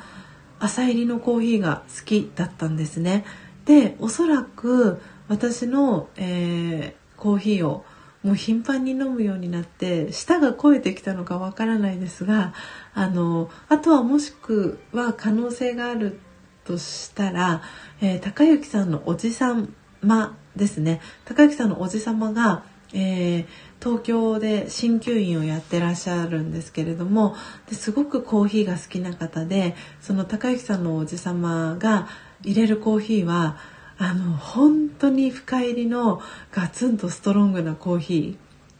[0.61, 3.25] 朝入りのコーヒーが好きだったんですね。
[3.65, 7.83] でおそらく私の、えー、コーヒーを
[8.23, 12.53] もう頻繁に飲むようになって舌が肥えてきたのかわからないですが
[12.93, 16.19] あのあとはもしくは可能性がある
[16.63, 17.61] としたら、
[18.01, 19.55] えー、高之さんのおじさ
[20.01, 22.63] まですね高之さんのおじ様が、
[22.93, 23.45] えー、
[23.81, 27.35] 東京で鍼灸院をやってらっしゃるんですけれども
[27.67, 32.07] ですごくコーヒーが好きな方でその高之さんのおじ様が
[32.43, 33.57] 入れるコーヒーは
[33.97, 36.21] あの本当に深入りの
[36.51, 38.37] ガツンとストロングなコーヒ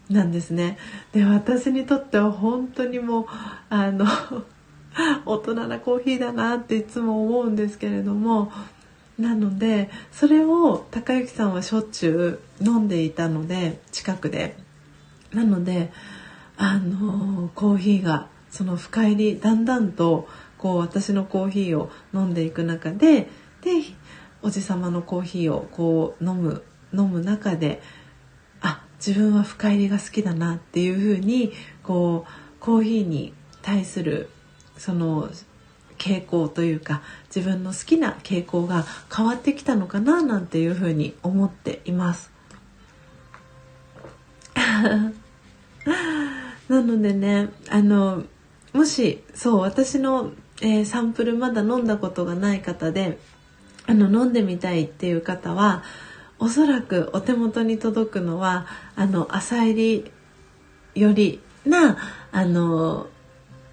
[0.10, 0.78] ーなんですね。
[1.14, 3.26] で私にとっては本当にもう
[3.69, 4.06] あの
[5.26, 8.52] 大人なコーヒーだなっていつも思うんですけれども
[9.18, 14.57] なのでそれを高之さんはしょっちゅう飲んでいたので近くで
[15.33, 15.91] なので
[16.57, 20.27] あのコーヒーがその深入りだんだんと
[20.57, 23.29] こう私のコーヒーを飲んでいく中で
[23.61, 23.81] で
[24.41, 26.63] おじさまのコーヒーをこう飲む
[26.93, 27.81] 飲む中で
[28.61, 31.51] あ自分は深入りが好きだなっていうふうに
[31.83, 34.29] こうコーヒーに対する
[34.77, 35.29] その
[35.97, 37.01] 傾向というか
[37.33, 38.85] 自分の好きな傾向が
[39.15, 42.31] 変わってきたのかななんていうふうに思っています。
[46.69, 48.23] なのでねあの
[48.73, 50.31] もしそう私の、
[50.61, 53.19] えー、サンプルまだ飲んだことがない方で
[53.87, 55.83] あの飲んでみたいっていう方は
[56.39, 60.11] おそらくお手元に届くのはあの朝入り
[60.95, 61.97] よりな
[62.31, 63.07] あの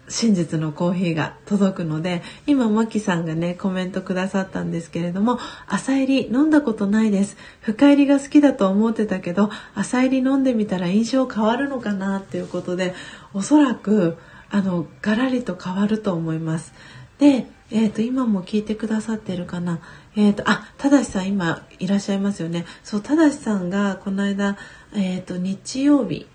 [0.09, 7.37] 真実のコーヒーが届くので今マキさんがねコメントくださったんですけれども朝入り飲んだことないです。
[7.61, 12.95] 深入りが好きだと思ってたけど朝入り飲んでみたら印象変わるのかなっていうことで
[13.35, 14.19] おそらく
[14.51, 16.73] あのガラリと変わると思います。
[17.19, 19.81] でえーと、今も聞いてくださってるかな。
[20.17, 22.65] えっ、ー、とあただしさん今いらっしゃいますよね。
[22.83, 24.57] そうただしさんがこの間
[24.95, 26.27] えっ、ー、と日曜日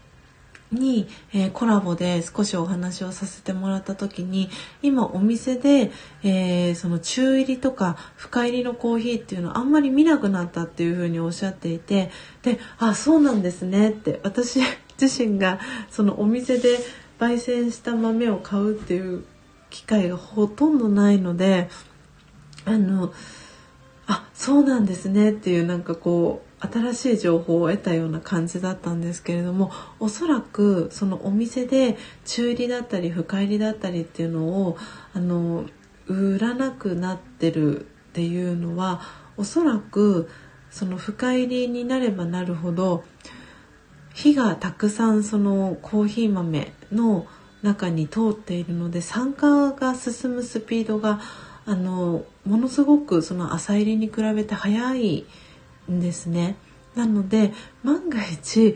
[0.73, 4.49] に、えー、コラボで少しお話をさせてもらった時に
[4.81, 5.91] 今お店で、
[6.23, 14.59] えー、その中入りとか深入りのコーヒーっていうのをあんまり見なくなったっていうふうにおっしゃっていてであそうなんですねって私
[15.01, 15.59] 自身が
[15.89, 16.79] そのお店で
[17.19, 19.23] 焙煎した豆を買うっていう
[19.69, 21.69] 機会がほとんどないので
[22.65, 23.13] あの
[24.07, 34.77] あそうなんですねっていうなんかこう新しい情報を得たような感じだったんですけれどもおそらくそのお店で中入りだったり深入りだったりっていうのを
[35.13, 35.65] あの
[36.07, 37.83] 売らなくなってるっ
[38.13, 39.01] ていうのは
[39.37, 40.29] おそらく
[40.69, 43.03] その深入りになればなるほど
[44.13, 47.25] 火がたくさんそのコーヒー豆の
[47.61, 51.21] 中に通っているので酸化が進むスピードが
[51.65, 55.25] あのものすごくその浅入りに比べて速い
[55.91, 56.55] んですね。
[56.95, 57.51] なので
[57.83, 58.75] 万が一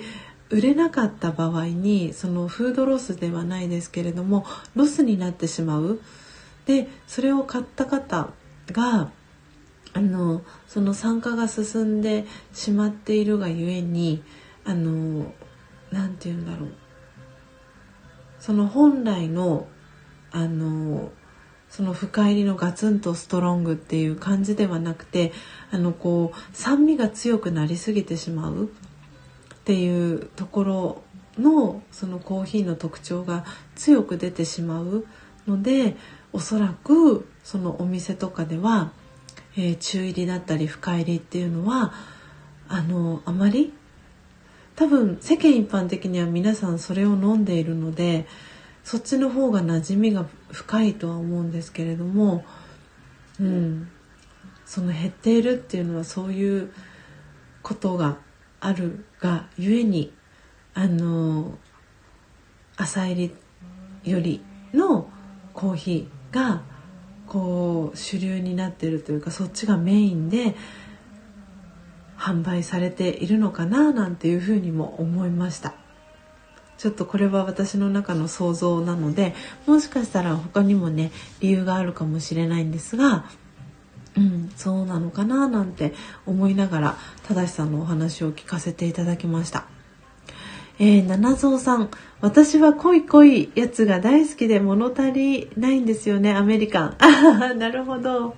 [0.49, 5.99] 売れなかった場合にそのフードロスではないですけれどもロスになってしまう。
[6.65, 8.29] でそれを買った方
[8.71, 9.11] が
[9.93, 14.23] あのその酸化が進んでしまっているがゆえに
[14.65, 15.33] あの
[15.91, 16.73] 何て言うんだろう
[18.39, 19.67] その本来の
[20.31, 21.11] あの
[21.77, 25.31] その深入りのガツンとストロングっていう感じではなくて
[25.69, 28.67] あのこう酸味が強くなりすぎてしまうっ
[29.63, 31.03] ていうところ
[31.37, 33.45] のそのコーヒーの特徴が
[33.75, 35.05] 強く出てしまう
[35.47, 35.95] ので
[36.33, 38.91] おそらくそのお店とかでは、
[39.55, 41.93] えー、中入りだったり深入りっていうのは
[42.67, 43.71] あのあまり
[44.75, 48.25] 多分世間一般的には皆さんそれを飲んでいるので
[48.83, 52.45] そっちの方が馴染みが深いとは思うんですけれども、
[53.39, 53.89] うん、
[54.65, 56.71] その減っているっていうのはそういう
[57.61, 58.17] ことが
[58.59, 60.13] あるがゆえに
[60.73, 61.57] あの
[62.75, 63.31] 朝入
[64.03, 64.41] りより
[64.73, 65.09] の
[65.53, 66.61] コーヒーが
[67.27, 70.55] こう主流になってるというかそっちがメインで
[72.17, 75.75] 販売されているのかななんていうふうにも思いました。
[76.77, 79.33] ちょっとこれは私の中の想像なので
[79.65, 83.25] もしかしたら他にもね理由があるかもしれないんですが
[84.17, 85.93] うん、そうなのかななんて
[86.25, 86.97] 思いながら
[87.27, 89.67] 正さんのお話を聞かせていただきました。
[90.79, 91.89] えー、七蔵さん、
[92.21, 96.95] 私は濃い濃いやつが大好きで物足りないんですよね、アメリカン。
[96.99, 98.35] あ なるほど。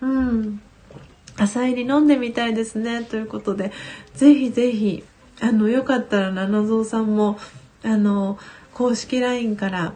[0.00, 0.60] うん。
[1.36, 3.72] 朝入り飲んでみたいですね、ということで、
[4.14, 5.02] ぜひぜひ
[5.40, 7.38] あのよかったら七蔵さんも
[7.82, 8.38] あの
[8.72, 9.94] 公式 LINE から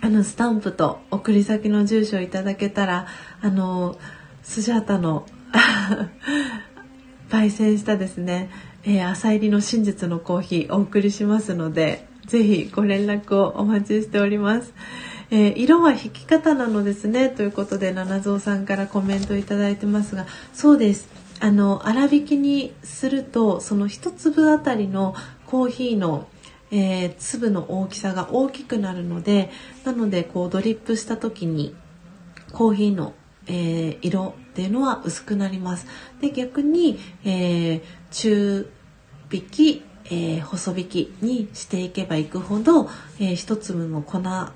[0.00, 3.06] あのスタンプと送り先の住所をいただけたら
[3.40, 3.98] あの
[4.42, 5.26] スジャータの
[7.28, 8.50] 焙煎したですね、
[8.84, 14.72] えー、朝入りの真実のコーヒーお送りしますのでぜひご連絡をお待ちしております。
[15.30, 20.24] えー、色は引き方なのですねということで七蔵さんからコメントいただいてますが
[20.54, 21.08] そうです
[21.40, 25.14] あの粗挽きにするとその1粒あたりの
[25.46, 26.28] コーヒーの、
[26.70, 29.50] えー、粒の大きさが大きくなるので
[29.84, 31.74] なのでこうドリップした時に
[32.52, 33.14] コーヒーの、
[33.46, 35.86] えー、色っていうのは薄くなります。
[36.20, 38.70] で逆に、えー、中
[39.30, 42.88] 引きえー、細引きにしていけばいくほど、
[43.18, 44.52] えー、一粒の粉が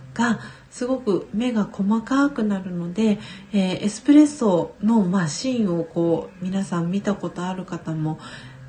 [0.71, 3.19] すごく目が細かくなるので、
[3.53, 8.19] えー、エスプレッソのマシンをこう皆さん見たことある方も、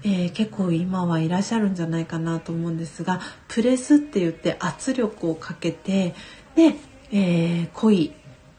[0.03, 6.15] えー、結構今はいらっしゃるんじゃないかなと思うんですがプレスって言って圧力をかけて
[6.55, 6.75] で、
[7.11, 8.13] えー、濃い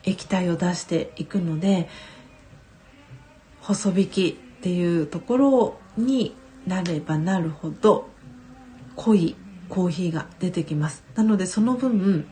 [0.04, 1.88] 液体を出していくので
[3.60, 6.36] 細引きっていうところに
[6.66, 8.08] なればなるほど
[8.94, 9.34] 濃い
[9.68, 11.02] コーヒーが出てきます。
[11.14, 12.28] なのでその分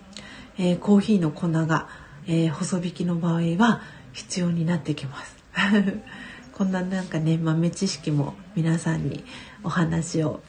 [0.62, 1.88] えー、コーヒーの粉が、
[2.26, 3.80] えー、細引きの場合は
[4.12, 5.36] 必要になってきます
[6.52, 9.24] こんななんかね豆知識も皆さんに
[9.64, 10.40] お話を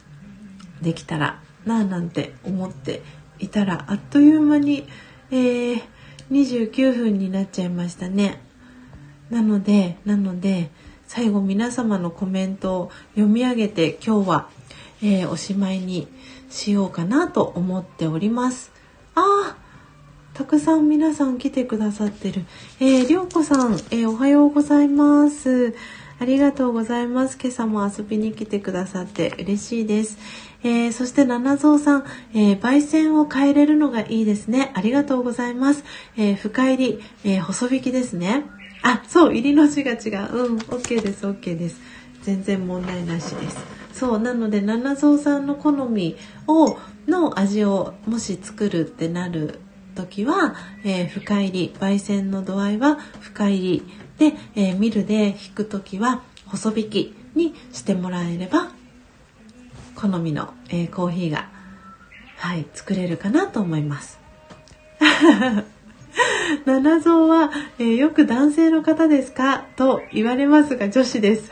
[0.81, 3.01] できたらなあなんて思って
[3.39, 4.85] いたらあっという間に、
[5.31, 5.81] えー、
[6.29, 8.41] 29分になっちゃいましたね。
[9.29, 10.71] なのでなので
[11.07, 14.49] 最後皆様のコメントを読み上げて今日は、
[15.01, 16.09] えー、おしまいに
[16.49, 18.73] しようかなと思っております。
[19.15, 19.60] ああ
[20.41, 22.45] たくさん皆さん来てくださってる。
[22.79, 25.75] えー、りょうこさん、えー、おはようございます。
[26.19, 27.37] ありがとうございます。
[27.39, 30.17] 今朝も遊びに来てくださって嬉しいです。
[30.63, 34.71] えー、そして七蔵さん、えー、焙煎を変えれるのがいいですね。
[34.73, 35.83] ありがとうございます。
[36.17, 38.45] えー、深入り、え細引きですね。
[38.81, 40.33] あ、そう、入りの字が違う。
[40.33, 41.79] うん、OK です、OK です。
[42.23, 43.57] 全然問題なしです。
[43.93, 46.15] そう、なので、七蔵さんの好み
[46.47, 49.59] を、の味をもし作るってなる
[50.01, 53.83] 時は、えー、深入り、焙煎の度合いは深入り
[54.17, 58.71] で、えー、ミルで引く時は細引きにしてもらえれば
[59.95, 61.49] 好みの、えー、コーヒーが、
[62.37, 64.19] はい、作れるかなと思います。
[66.65, 69.65] 七蔵は、えー、よく男性の方ですか？
[69.77, 71.49] と言われますが女子です。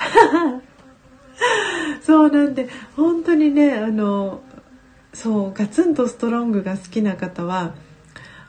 [2.01, 4.41] そうなんで本当にねあの
[5.13, 7.73] そうガツンとストロングが好きな方は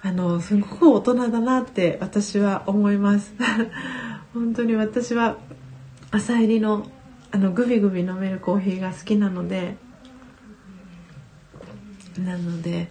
[0.03, 3.35] あのすごく大人だなって私は思います。
[4.33, 5.37] 本当に私は
[6.11, 6.87] 朝入りの
[7.33, 9.77] あのグビグビ飲めるコーヒーが好きなので。
[12.19, 12.91] なので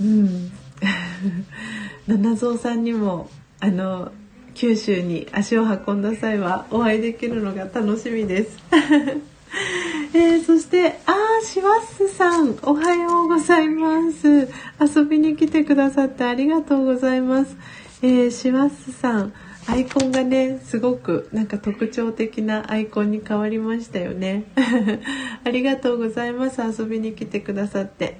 [0.00, 0.50] うん。
[2.06, 3.30] 七蔵さんにも
[3.60, 4.12] あの
[4.54, 8.58] 九州に足を運んだ際はお会いできるのが楽しみです。
[10.14, 14.48] えー、そしてあーしわすさんおはようございます。
[14.80, 17.56] 遊びに来てくださってありがとうございます。
[18.02, 19.32] えー、しわすさん
[19.66, 24.44] アイコンがねすごくなんか特徴的なアイコンに変わりましたよね。
[25.44, 28.18] ありがとうございます遊びに来てくださって。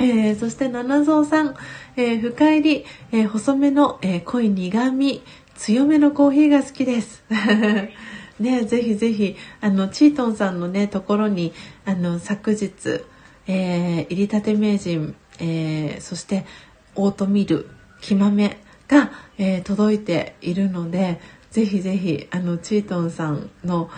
[0.00, 1.56] えー、そして七蔵さん、
[1.96, 5.22] えー、深入り、えー、細めの、え濃い苦味
[5.56, 7.24] 強めのコーヒーが好きです。
[8.40, 11.52] ね、ぜひぜひあのチートンさんのねところに
[11.84, 13.04] あの昨日、
[13.46, 16.46] えー、入りたて名人、えー、そして
[16.94, 17.70] オートミール
[18.00, 21.20] 木豆が、えー、届いているので
[21.50, 23.90] ぜひぜひあのチートンさんの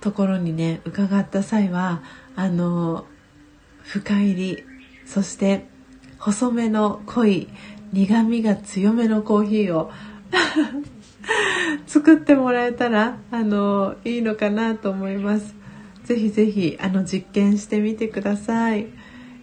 [0.00, 2.02] ところにね伺った際は
[2.34, 3.06] あの
[3.82, 4.64] 深入り
[5.06, 5.66] そして
[6.18, 7.48] 細めの濃い
[7.92, 9.90] 苦みが強めのコーヒーを
[11.86, 15.54] 作ってもらえたらあのいいのかなと思います。
[16.04, 18.86] ぜひぜひあの実験してみてください。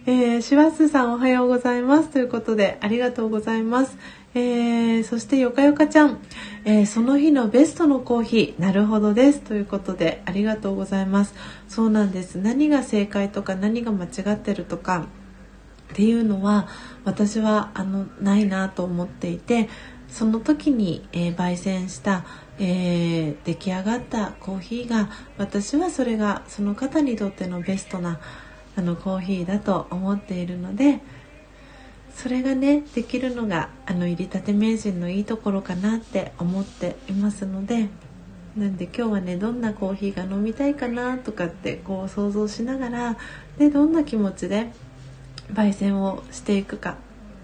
[0.06, 3.96] えー、シワスさんおはようございますということでありがとうございます。
[4.36, 6.18] えー、そしてよかよかちゃん、
[6.64, 11.34] えー、その日のベストのコーヒーなるほどですということでありがとうございます
[11.68, 15.06] そうなんです何が正解とか何が間違ってるとか
[15.92, 16.66] っていうのは
[17.04, 19.68] 私はあのないなと思っていて
[20.14, 22.24] その時に、えー、焙煎した、
[22.60, 28.20] えー、出来上がったコーヒーが私はそれがその方にとってのベストな
[28.76, 31.00] あのコーヒーだと思っているので
[32.14, 37.88] それがねできるのがあの入りたて名人のいいところかなって思っていますので
[38.56, 43.16] なんで今日はねどんなコーヒーが飲みたいかなとかってこう想像しながら
[43.58, 44.70] でどんな気持ちで
[45.52, 46.98] 焙煎をしていくか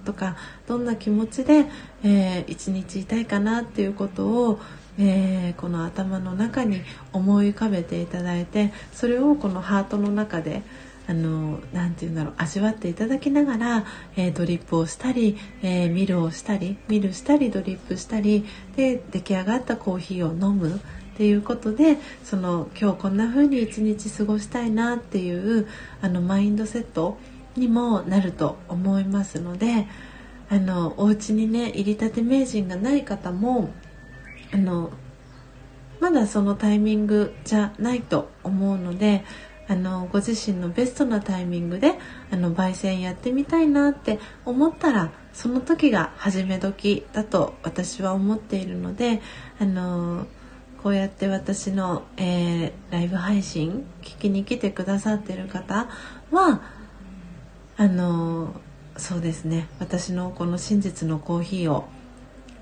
[0.05, 0.37] とか
[0.67, 1.67] どんな気持ちで、
[2.03, 4.61] えー、一日いたいかなっていうことを、
[4.99, 6.83] えー、この頭の中に
[7.13, 10.63] 思い浮かべていただいてそれをこのハートの中で
[11.07, 13.85] あのなて言うんだろう味わっていただきながら、
[14.17, 18.47] えー、ドリップをしたり、えー、ミルをしたりミルしたりドリップしたり
[18.77, 25.67] で出来上がったコーヒーを飲むっていうことでその今日こんな風に一日過ごしたいなっていう
[26.01, 27.19] あのマインドセット
[27.57, 29.89] にもなると思いますので
[30.51, 33.71] あのお家にね入りたて名人がない方も
[34.53, 34.91] あの
[36.01, 39.25] まだそのタイミングじゃないと思うので
[39.69, 41.97] あのご自身のベストなタイミングで
[42.33, 49.23] あの焙煎やってみたいなって思ったらその時が始め時だと私は思っているので
[49.61, 50.27] あの
[50.83, 55.89] こうやって私の、えー、ライブ配信聞きに来てくださってる方
[56.33, 56.63] は
[57.77, 58.61] あの
[59.01, 59.67] そうですね。
[59.79, 61.89] 私のこの真実のコーヒーを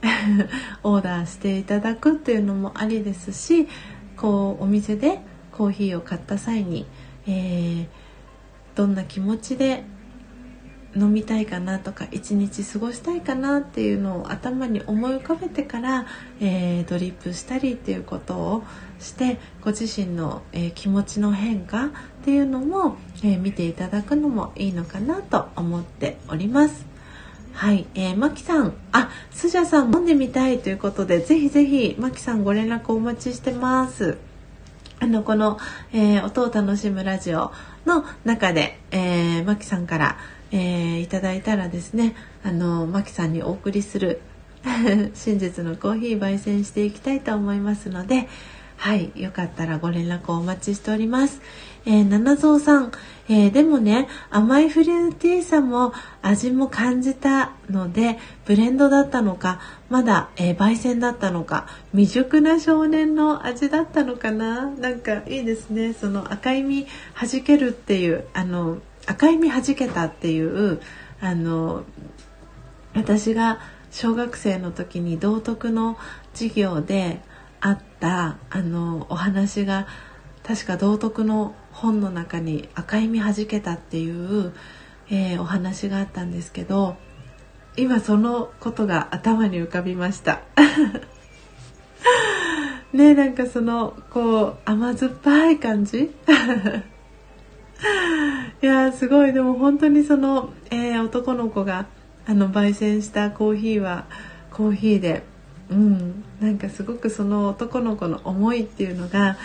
[0.85, 3.67] オーダーしていただくっていうのもありですし
[4.17, 5.21] こうお店で
[5.51, 6.87] コーヒーを買った際に、
[7.27, 7.87] えー、
[8.77, 9.83] どんな気持ちで
[10.97, 16.07] 飲みたいかなとか一日過ごしたいかなっていうのを頭に思い浮かべてから、
[16.41, 18.65] えー、ドリップしたりっていうことを
[19.01, 21.91] してご自身の、えー、気持ちの変化っ
[22.25, 26.87] ていうのも、えー、見ていただくのもいいのかなと思っております。
[27.53, 34.19] はい、えー、マキさん、あ、スジャさん飲んでみたいということで、ぜひぜひマキさんご連絡お待ちしてます。
[35.01, 35.59] あの、この、
[35.93, 37.53] えー、音を楽しむラジオ
[37.87, 40.19] の中で、えー、マキさんから、
[40.51, 44.21] えー、いただいたらですねあのマキさんにお送りする
[45.15, 48.29] 真実のコーヒー焙煎していきたいと思いますので
[48.77, 51.41] はいよかったらご連絡をお待ちしております、
[51.91, 52.93] えー、七蔵さん、
[53.31, 59.59] えー、でもね甘いフルーティーさも味も感じたのでブレンドだったのか
[59.89, 64.67] まだ、えー、焙煎だったのか未熟な少年の味だったのかな？
[64.67, 65.95] なんかいいですね。
[65.95, 66.87] その赤い実
[67.19, 70.83] 弾けるっていうあの赤い実はじけたっていう
[71.23, 71.85] あの
[72.95, 73.61] 私が
[73.91, 75.97] 小学生の時に道徳の
[76.35, 77.23] 授業で
[77.61, 79.87] あったあのお話が
[80.43, 84.53] 確か道徳の本の中に「赤い実はじけた」っていう、
[85.11, 86.97] えー、お話があったんですけど
[87.77, 90.41] 今そのことが頭に浮かびました。
[92.93, 96.11] ねなんかそのこう甘酸っぱい感じ？
[98.61, 99.33] いやすごい。
[99.33, 101.87] でも本当にその、えー、男の子が
[102.27, 104.07] あの焙煎したコーヒーは
[104.51, 105.23] コーヒーで
[105.71, 106.25] うん。
[106.41, 109.37] なんかすごくその男の子の思いっていうのが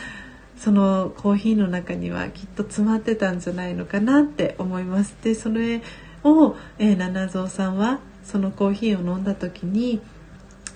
[0.64, 5.82] そのコーヒーの中にはきっと詰まってたんじゃないのかなって思いますでそれ
[6.24, 10.00] を、えー、七蔵さんはそのコーヒーを飲んだ時に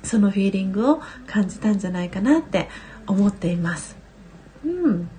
[0.03, 2.67] そのフィーリングを感じたんじゃないかなって
[3.07, 3.95] 思っています
[4.65, 5.09] うん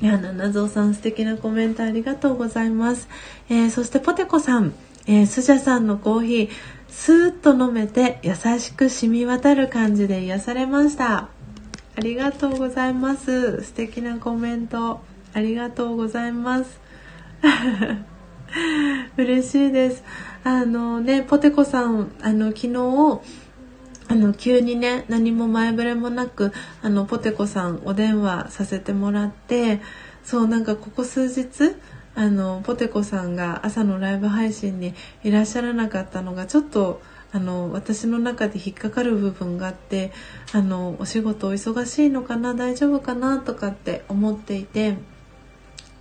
[0.00, 3.06] いや、七蔵さん素敵なコメントありがとうございます。
[3.50, 4.72] えー、そしてポテコさん、
[5.06, 6.48] えー、スジャさんのコーヒー、
[6.88, 11.39] スーッと飲めて優しく染み渡る感じで癒されました。
[12.00, 13.62] ありがとうございます。
[13.62, 15.02] 素敵なコメント、
[15.34, 16.80] ありがとうございます。
[19.18, 20.02] 嬉しいです。
[20.42, 23.20] あのね、ポテコさん、あの、昨日、
[24.08, 26.52] あの急にね何も前触れもなく
[26.82, 29.80] あのポテコさんお電話させてもらって
[30.24, 31.76] そうなんかここ数日
[32.16, 37.00] あのポテコさんが朝のライブ配信にいらっしゃらなかったのがちょっと
[37.32, 40.12] あの私の中で引っかかる部分があって
[40.52, 44.96] あのお仕事お忙しいのかな大丈夫かなとかって思っていて。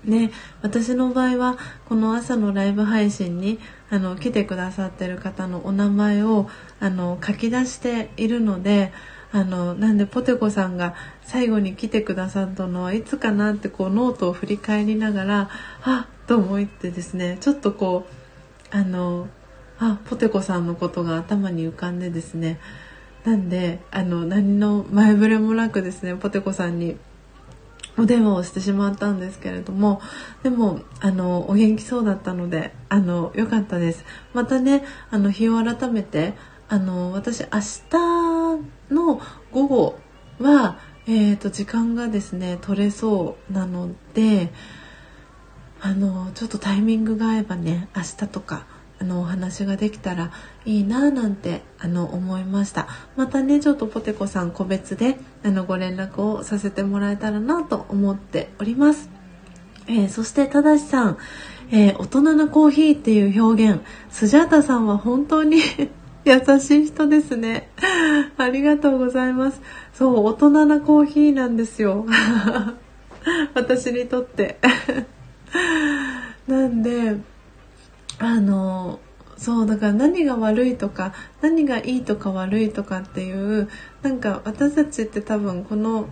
[0.06, 0.32] ね、
[0.62, 1.58] 私の場合は
[1.90, 6.50] この朝のライブ配信にあの来てくださってる方のお名前を
[6.80, 8.94] あの書き出しているので
[9.32, 15.50] あのなんでポテコさんが最後に来てくださったのはいつかなってこうノートを振り返りながら
[15.84, 18.08] あっと思ってですねちょっとこ
[18.72, 19.28] うあの
[19.80, 22.60] あポテコさんのことが頭に浮かんでですね。
[23.26, 26.98] なんであの何の前触れもなくですねポテコさんに
[27.98, 30.02] お電話をしてしまったんですけれども。
[30.44, 34.06] でもあのお元気そうだったのであの良かったです。
[34.34, 36.34] またねあの日を改めて
[36.68, 37.48] あの私明
[37.90, 40.00] 日の午後
[40.40, 44.52] は、えーと、時間がですね取れそうなので
[45.82, 48.66] あのちょっとタイミングが合えばね明日とか
[49.02, 50.32] あのお話ができたら
[50.66, 52.88] いいななんてあの思いました。
[53.16, 59.10] またねちょっとポテコさん個別であのご連絡をさせてもらえたらなと思っております、
[59.88, 61.18] えー、そしてただしさん、
[61.72, 65.62] えー、大人のコーヒーっていう表現スジャータさんは本当に
[66.26, 67.70] 優しい人ですね。
[68.38, 69.62] ありがとうございます。
[69.94, 72.06] そう大人なコーヒーなんですよ。
[73.56, 74.60] 私にとって。
[76.48, 77.18] なんで
[78.20, 79.00] あの
[79.38, 83.70] そうだから何が悪いとか何がいいとか悪いとかっていう
[84.02, 86.10] なんか私たちって多分この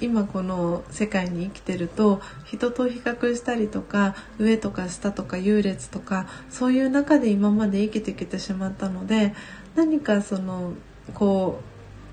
[0.00, 9.34] 今この世界に生きてると人と比較したりとか上とか下とか優劣とかそういう中で今まで生きてきてしまったので
[9.76, 10.72] 何かその
[11.14, 11.60] こ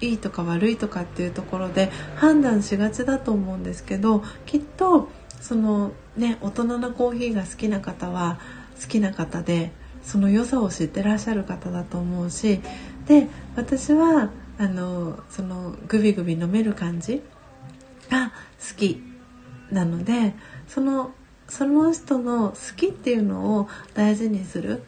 [0.02, 5.10] ういいとか悪いとかっていうところで判断しがちだと思うんですけどきっと
[5.42, 8.40] そのね大人なコーヒーが好きな方は
[8.82, 9.72] 好きな方で
[10.04, 12.62] その良さを知ってらっしゃる方だと思うし
[13.08, 17.22] で私はあのそのグビグビ飲める感じ？
[18.10, 19.02] が好き
[19.72, 20.34] なので
[20.68, 21.12] その
[21.48, 24.84] その人の好きっていうのを大事にする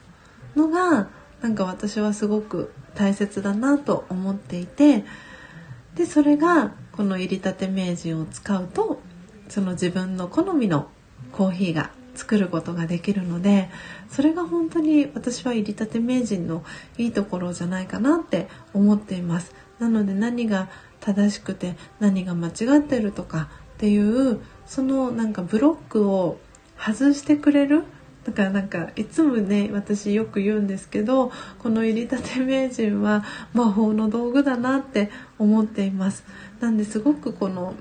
[0.55, 1.09] のが
[1.41, 5.05] なんか私はすごく大切だなと思っていて
[5.95, 9.01] でそれがこの入りたて名人を使うと
[9.49, 10.87] その自分の好みの
[11.31, 13.69] コーヒーが作ることができるので
[14.09, 16.63] それが本当に私は入りたて名人の
[16.97, 19.53] いいところじゃないかなって思っています。
[19.79, 20.69] なので何が
[20.99, 23.97] 正しくて何が間違ってるとかってい
[24.31, 26.39] うそのなんかブロックを
[26.77, 27.83] 外してくれる
[28.23, 33.23] だからなんかいつもね私よく言うんですけどこの入りたて名人は
[33.53, 35.09] 魔法の道具だなって
[35.39, 36.23] 思っています。
[36.59, 37.73] なんですごくこの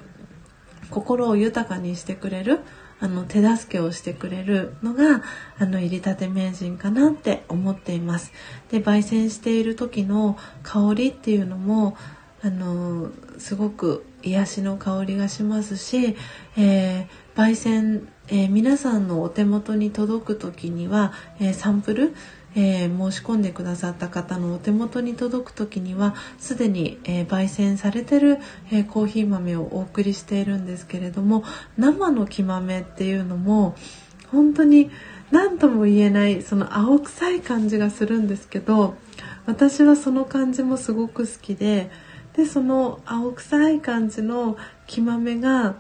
[0.91, 2.61] 心を豊かにしてくれる
[3.01, 5.23] あの手助けをしてくれるのが
[5.59, 8.33] あの入りたて名人かなって思っています。
[8.71, 11.97] で焙煎している時の香りっていうのも
[12.43, 16.17] あのすごく癒しの香りがしますし、
[16.57, 22.15] えー、焙煎、えー、皆さんのお手元に届く時には、えー、サンプル
[22.55, 28.39] えー、申し込んでくださった方のお手元に届く時にはすでに、えー、焙煎されてる、
[28.71, 31.45] えー、コーヒー豆をお送りしているんですけれども
[31.79, 33.77] 生の木豆っていうのも
[34.31, 34.91] 本当に
[35.31, 38.97] 何とも言えないその青臭い感じがするんですけど
[39.47, 41.91] 私はその感じもすごく好きで
[42.37, 44.57] でその青臭い感じの
[44.87, 45.77] 木豆が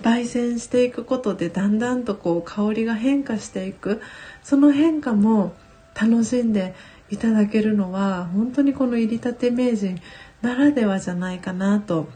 [0.00, 4.00] 焙煎していくことでだんだんとこう香りが変化していく。
[4.42, 5.54] その変化も
[6.00, 6.74] 楽しんで
[7.10, 10.00] いただけるのは本当にこの入りたて名人
[10.40, 12.08] ならではじゃないかなと。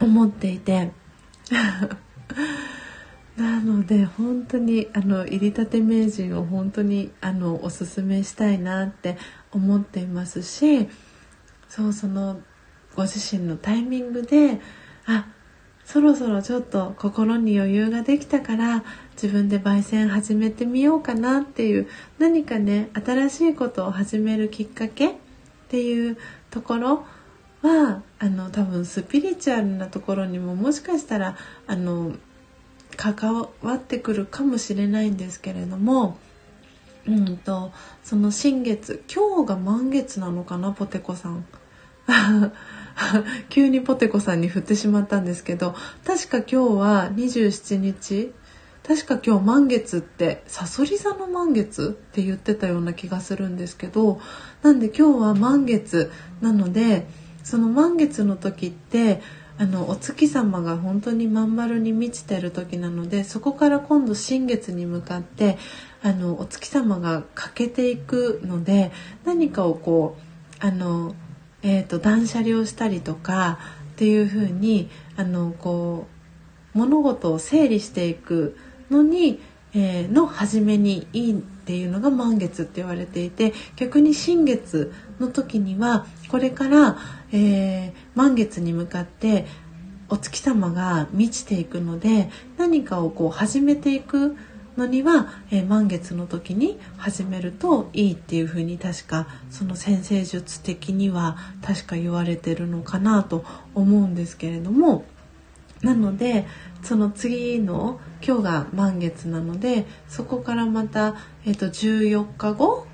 [0.00, 0.92] 思っていて。
[3.36, 9.18] なので本当にあの入りたて名人を本当にあのおすすめしたいなって
[9.52, 10.88] 思っていますし
[11.68, 12.40] そうその
[12.94, 14.58] ご自身のタイミングで
[15.04, 15.26] あ
[15.84, 18.84] そろそろちょっと心に余裕ができたから
[19.16, 21.88] 自分で焙煎始めてみようかなっていう
[22.18, 25.14] 何かね新しいことを始めるきっかけっ
[25.68, 26.18] ていう
[26.50, 27.06] ところ
[27.62, 31.36] はあの多分スピリチュアルなところにももしかしたら
[31.66, 32.12] あの
[32.96, 36.18] 関わってくるかもしれないんですけれども、
[37.06, 37.72] うんと
[38.04, 41.44] その新月今日が満月なのかなポテコさん。
[43.50, 45.74] 急にポテコさんに振ってしまったんですけど
[46.04, 48.32] 確か今日は27日
[48.86, 54.20] 確か今日満月ってさそり座の満月って言ってたような気がするんですけど
[54.62, 57.06] なんで今日は満月なので
[57.42, 59.20] その満月の時って
[59.58, 65.58] あのお月様が本当にまん丸に満ちてる時なのでそこから今度新月に向かって
[66.02, 68.92] あのお月様が欠けていくので
[69.24, 71.14] 何かをこうあの
[71.62, 73.58] えーと、断捨離をしたりとか
[73.94, 76.06] っていう風にあにこ
[76.74, 78.56] う物事を整理していく
[78.90, 79.40] のに、
[79.74, 86.96] えー、の初めにいいっていうのが満月って言われていて逆に新月の時にはこれから、
[87.32, 89.46] えー、満月に向かって
[90.08, 94.36] お月様が満ちていくので何かをこう始めていく
[94.76, 103.44] のには、えー、満月の時に始めるといいっていうふうに確かその先生術的には確か言われてるのかなと
[103.74, 105.04] 思うんですけれども
[105.82, 106.46] なので
[106.82, 112.86] その次の今日が満月なのでそこからまた、えーと、14日後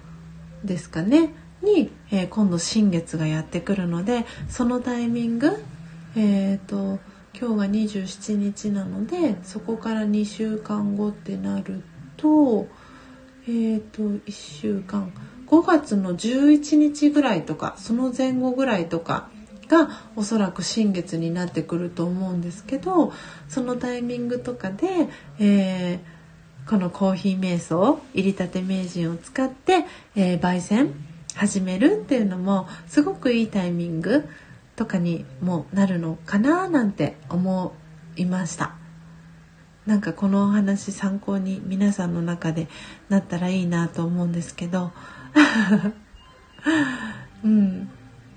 [0.62, 1.30] ですかね
[1.62, 5.64] に、えー、今度新月がやってくるのでそのタイミング
[6.16, 6.98] えっ、ー、と
[7.38, 11.82] 今日が27日なのでそこから2週間後ってなる
[12.18, 12.66] と
[13.46, 15.14] えっ、ー、と1週間
[15.46, 19.30] 5月の11日ぐらいとかその前後ぐらいとか
[19.72, 23.12] がおそらく新月になってくると思うんですけど
[23.48, 25.08] そのタイミングとかで、
[25.40, 30.94] えー、このコーヒー瞑想入りたて名人を使って、えー、焙煎
[31.34, 34.28] 始めるっていうのもすごくいいタイミング
[34.76, 37.74] とかにもなるのかななんて思
[38.16, 38.74] いました。
[39.86, 42.68] なんかこのお話参考に皆さんの中で
[43.08, 44.92] なったらいいなと思うんですけど。
[47.42, 47.90] うん。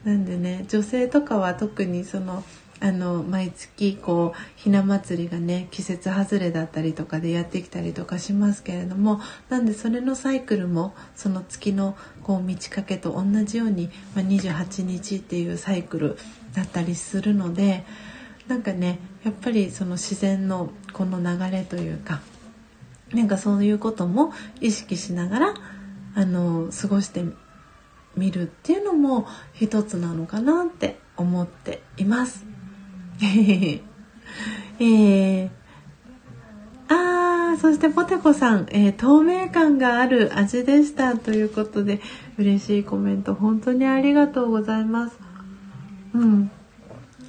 [0.06, 2.44] なんでね女性とかは特にその
[2.82, 16.18] あの毎月こうひな祭りがね季節外れだったりとかでやってきたりとかしますけれどもなんでそれのサイクルもその月のこう満ち欠けと同じように、まあ、28日っていうサイクル
[16.53, 17.86] だったりするので
[18.48, 22.22] なんかねやっぱりその自然のこの流れというか
[23.14, 25.53] なんかそういうことも意識しながら
[26.14, 27.23] あの過ごして
[28.15, 32.45] みるっていうのも一つなのかなって思っています。
[33.21, 35.49] えー、
[36.89, 42.01] あーそしてポテコさん、えー、透明感がある味でしたということで
[42.37, 45.17] 嬉しいコメント本当にありがとうございます。
[46.13, 46.51] うん。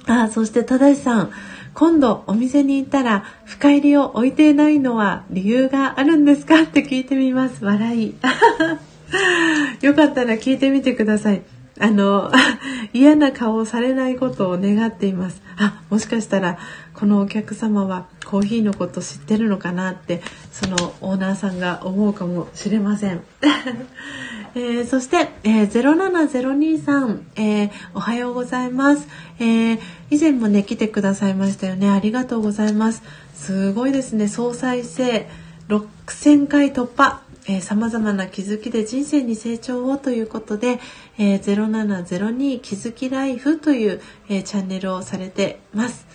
[0.05, 1.31] あそして正さん
[1.73, 6.63] 今度お店に行ったら深入りを置いていないのは理由があるんですか？
[6.63, 8.15] って聞いてみます笑い
[9.81, 11.41] よかったら聞いてみてください。
[11.79, 12.31] あの
[12.93, 15.41] 嫌な顔をされないことを願っています。
[15.57, 16.57] あもしかしたら
[16.93, 20.21] このお客様はコーヒーのこと知ってるのかなって
[20.51, 23.21] そのオーナーさんが思うかもしれません。
[24.55, 29.07] えー、そして、えー、07023、えー、おはようございます、
[29.39, 29.79] えー、
[30.09, 31.89] 以前もね来てくださいましたよね。
[31.89, 33.03] ありがとうございます。
[33.35, 34.27] すごいですね。
[34.27, 35.27] 総再生
[35.69, 37.26] 6000回突破。
[37.61, 40.79] さまざまな気づきで人生に成長をということで、
[41.17, 46.05] えー、0702気づきライフという、えー、チャンネルをされてます。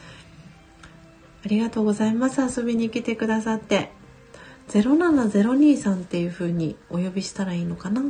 [1.45, 2.41] ありがとうございます。
[2.41, 3.91] 遊びに来てくださって。
[4.69, 8.03] 0702さんっていう風にお呼びしたらいいのかな、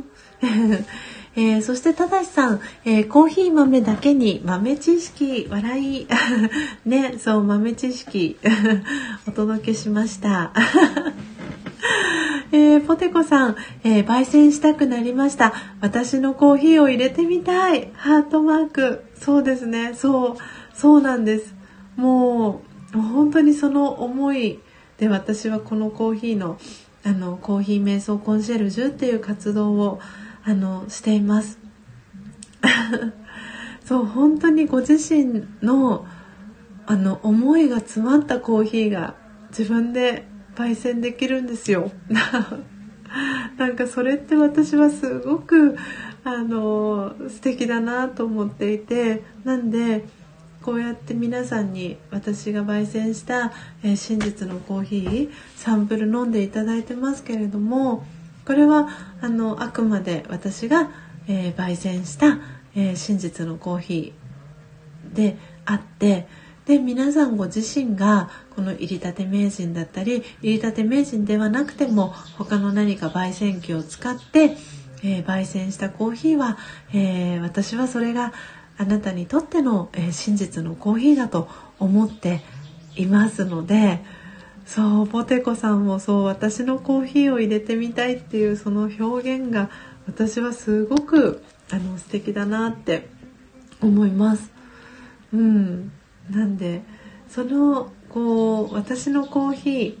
[1.35, 6.07] えー、そしてただしさん、えー、コーヒー豆だけに豆知識笑い
[6.85, 8.37] ねそう豆知識
[9.27, 10.53] お届けしました。
[12.55, 15.53] えー、ポテコさん、えー、焙煎したくなりました。
[15.81, 17.91] 私のコーヒーを入れてみたい。
[17.95, 19.05] ハートマーク。
[19.15, 19.95] そうですね。
[19.95, 20.37] そう
[20.71, 21.55] そうなんです。
[21.95, 22.61] も
[22.93, 24.59] う本当にその思い
[24.99, 26.59] で私はこのコーヒーの
[27.03, 29.99] あのコーヒー瞑想コンシェルジュっていう活動を
[30.45, 31.57] あのしています。
[33.83, 36.05] そう本当にご自身の
[36.85, 39.15] あの思いが詰まったコーヒーが
[39.49, 41.91] 自分で焙煎できるんですよ。
[43.57, 45.77] なんかそれって私はすごく
[46.23, 50.05] あの素敵だなと思っていてなんで
[50.63, 53.51] こうやって皆さんに私が焙煎した、
[53.83, 58.05] えー、真実のコーヒーサンプル飲んでいただいてますけれども
[58.45, 58.87] これは
[59.21, 60.89] あのあくまで私が、
[61.27, 62.39] えー、焙煎した、
[62.75, 66.27] えー、真実のコーヒーであって
[66.65, 74.55] で皆さんご自身がこの入りたて名人だったり入りたて名人ではなくても他の何か焙煎機を使って、
[75.03, 76.57] えー、焙煎したコーヒーは、
[76.93, 78.33] えー、私はそれが
[78.77, 81.49] あなたにとっての、えー、真実のコーヒーだと
[81.79, 82.41] 思って
[82.95, 83.99] いますので
[84.65, 89.69] そうポテコさんもそう私のコーヒーを入れてみたいっていうその表現が
[90.07, 93.07] 私はすごくあの素敵だなって
[93.81, 94.51] 思います。
[95.33, 95.91] うん、
[96.29, 96.81] なんで
[97.27, 99.99] そのこう私のコーヒ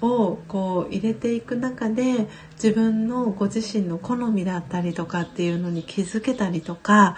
[0.00, 7.16] ーをこう入れていく中で自分のご自身の好みだったりとかっていうのに気づけたりとか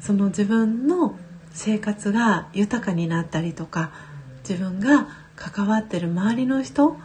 [0.00, 1.16] その自分の
[1.52, 3.92] 生活が豊かになったりとか
[4.48, 6.96] 自分が関わってる周りの人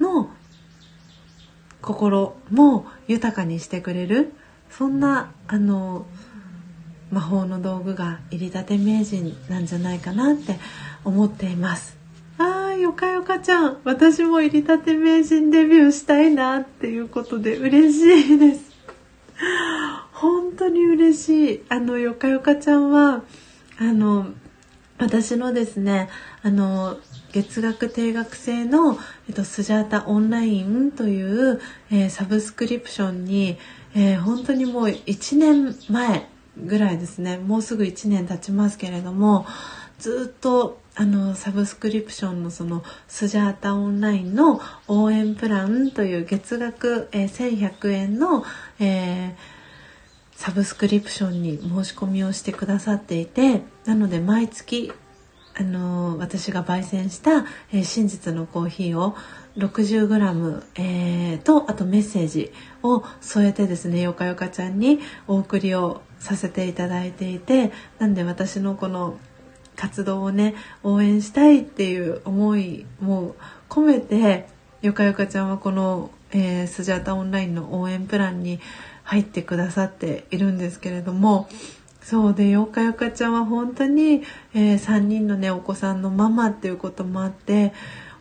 [0.00, 0.30] の
[1.80, 4.32] 心も豊かにしてくれる
[4.70, 6.06] そんなあの
[7.10, 10.58] 魔法の道具が入りたて名人なんじゃないかなって
[11.04, 11.96] 思っています。
[12.38, 13.78] あーよかよかちゃん。
[13.84, 18.72] 私も入りたて名人デビューしたいなっていうことで嬉しいです。
[20.12, 21.64] 本当に嬉しい。
[21.68, 23.22] あのよかよかちゃんは
[23.78, 24.26] あの
[24.98, 26.08] 私のですね
[26.42, 26.98] あの
[27.32, 28.96] 月額定額制の、
[29.28, 31.60] えっと、スジャータオンラインという、
[31.90, 33.58] えー、サブスクリプションに、
[33.96, 37.38] えー、本当にもう1年前ぐらいですね。
[37.38, 39.46] もうすぐ1年経ちますけれども
[39.98, 48.44] ずっとあのサブスクリプションのそのスジャータオンラインの応援プランという月額、えー、1100円の、
[48.80, 49.54] えー
[50.36, 54.92] サブスクリプションに申し込みをしてくださっていてなので毎月
[55.56, 59.14] あの私が焙煎した、えー、真実のコーヒーを
[59.56, 62.52] 60g、えー、とあとメッセージ
[62.82, 69.18] を添えてですねよかよかちゃんにお送りをさせていただいていてなんで私のこの
[69.76, 73.36] 活動をね応援したいっていう思いも
[73.68, 74.46] 込めて
[74.82, 78.60] よかよかちゃんはこの、えー、スジャータオンラインの応援プランに
[79.02, 81.48] 入ってくださっているんですけれども
[82.02, 84.22] そうでよかよかちゃんは本当に、
[84.52, 87.72] えー、3人のねお子さんのママっていうこともあって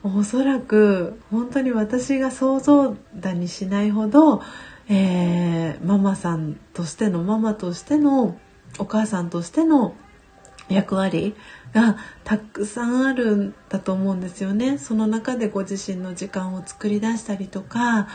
[0.03, 4.41] おそらく本当に私が想像だにしないほど、
[4.89, 8.37] えー、ママさんとしてのママとしての
[8.79, 9.95] お母さんとしての
[10.67, 11.35] 役割
[11.73, 14.77] がたくさんあるんだと思うんですよね。
[14.77, 18.07] その中でご自身の時間を作り出したりとか、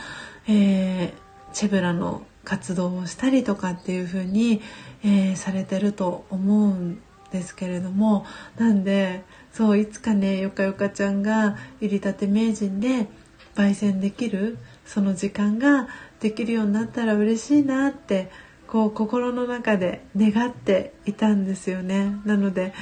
[0.47, 4.61] えー、チェブラの活動をしたりとかっていう風に、
[5.03, 7.01] えー、されてると思うん
[7.31, 8.25] ですけれども
[8.57, 9.23] なんで
[9.53, 13.07] そういつかねよかよかちゃんが入りたて名人で
[13.55, 15.87] 焙煎できるその時間が
[16.19, 18.31] できるようになったら嬉しいなって
[18.67, 22.15] こう心の中で願っていたんですよね。
[22.23, 22.73] なので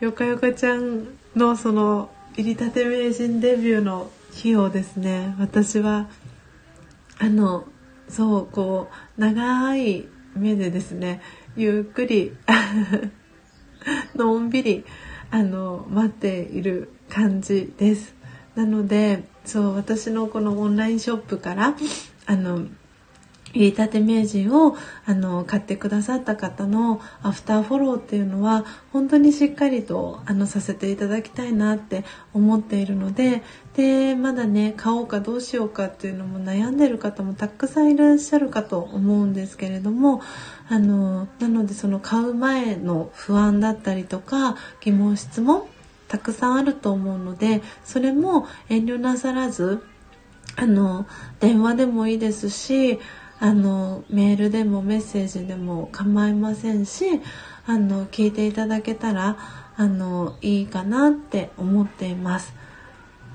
[0.00, 6.08] よかよかちゃんのその入りたて名人デビューの日をですね私は
[7.18, 7.66] あの
[8.08, 11.20] そうこう長い目でですね
[11.56, 12.36] ゆっくり
[14.14, 14.84] のんびり
[15.30, 18.14] あの待っている感じです。
[18.54, 21.76] なのでそう私のこのオンラインショップから
[22.26, 22.66] あの
[23.54, 24.76] 入りたて名人を
[25.06, 33.42] あの買ってくださった方のアフターフォローっていうのは本当にしっかりとあのさせていただきたいなって思っているので
[33.78, 40.20] でまだね買おうかどうしようかっていうのも悩んでる方もたくさんいらっしゃるかと思うんですけれども
[40.68, 45.62] あのなのでその買う前の不安だったりとか疑問質問
[46.08, 49.80] たくさんあると思うのでそれも遠慮なさらず
[50.56, 51.06] あの
[51.38, 52.98] 電話でもいいですし
[53.38, 57.20] あのメールでもメッセージでも構いませんし
[57.64, 59.38] あの聞いていただけたら
[59.76, 62.58] あのいいかなって思っています。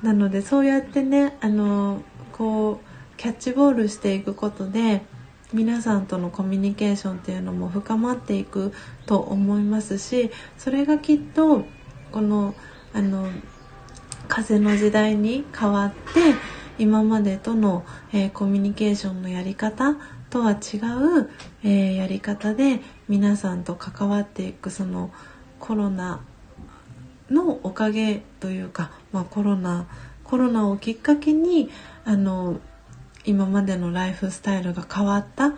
[0.03, 2.01] なのでそうやってねあの
[2.33, 5.01] こうキャッチボールしていくことで
[5.53, 8.73] 皆さんとのコミュニケーションっていうのも深まっていく
[9.05, 11.65] と思いますしそれがきっと
[12.11, 12.53] この
[12.93, 13.27] あの
[14.27, 15.99] 風の時代に変わって
[16.79, 19.95] 今までとの、えー、コミュニケーションのやり方
[20.29, 21.29] とは違う、
[21.63, 25.11] えー、やり方で皆さんと関わっていくその
[25.59, 26.21] コロナ
[27.29, 29.87] のおかげというか、まあ、コロナ
[30.23, 31.69] コロナをきっかけに
[32.03, 32.59] あの
[33.23, 35.53] 今までのライフスタイルが変わった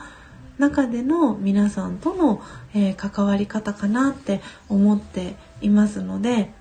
[0.60, 2.42] 中での皆さんとの、
[2.74, 6.52] えー、関わり方かなって思っていますので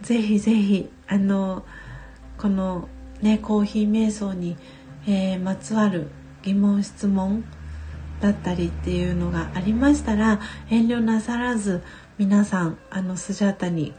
[0.00, 1.64] ぜひぜひあの
[2.38, 2.88] この
[3.24, 4.56] ね、コーヒー瞑想に、
[5.06, 6.08] えー、まつわる
[6.42, 7.42] 疑問質問
[8.20, 11.82] だったりっていうのがありましたら遠慮なさらず
[12.18, 13.94] 皆さんあのスジャータに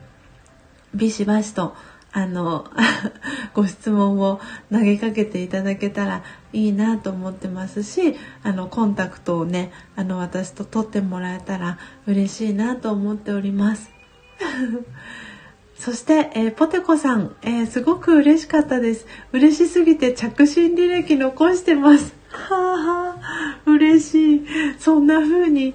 [0.93, 1.75] ビシバシと
[2.17, 2.65] あの
[3.53, 4.39] ご質問を
[4.71, 6.23] 投げかけていただけたら
[6.53, 11.77] いいなと思ってますしあのコンタクトをねあの私と取ってもらえたら
[12.07, 13.91] 嬉しいなと思っております。
[15.77, 19.05] そして、えー、ポテコさん、えー、すごく嬉しかったです。
[19.33, 22.13] 嬉しすぎて着信履歴残してます。
[22.31, 24.45] はあはあ、嬉しい。
[24.79, 25.73] そんな風に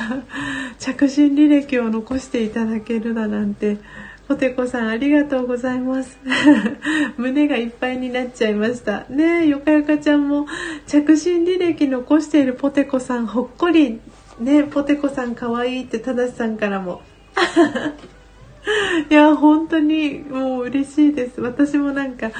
[0.78, 3.78] 着信履歴を残していただけるだなんて。
[4.26, 6.18] ポテコさんありがとうございます。
[7.18, 9.04] 胸がいっぱいになっちゃいました。
[9.10, 10.46] ねえ、よかよかちゃんも
[10.86, 14.00] 着信履歴残しているポテコさんほっこり。
[14.40, 17.02] ねポテコさんかわいいってただしさんからも。
[19.10, 22.30] いや本当にもう嬉しいです私もなんか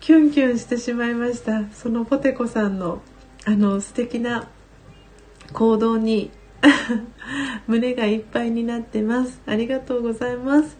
[0.00, 3.02] キュンキュンしてしまいましたそのポテコさんの
[3.44, 4.48] あの素敵な
[5.52, 6.30] 行動に
[7.66, 10.78] 胸がいっぱいになってますありがとうございます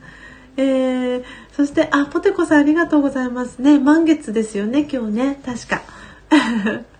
[0.56, 3.78] えー、そしてあポテコさんありがとうございますね。
[3.78, 5.40] 満月ですよね今日ね。
[5.44, 5.82] 確か。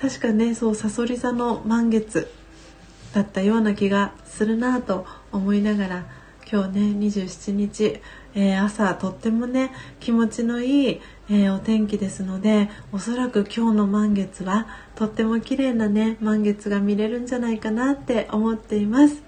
[0.00, 2.30] 確かねそうさそり座の満月
[3.12, 6.06] だったような気がするなと思いながら
[6.50, 8.00] 今日ね27日、
[8.34, 19.22] えー、朝とってもね気持ちのいい、えー、お天気ですのでおそらく今日の満月はとっても綺麗なね満月が見れるんじゃないかなって思っています。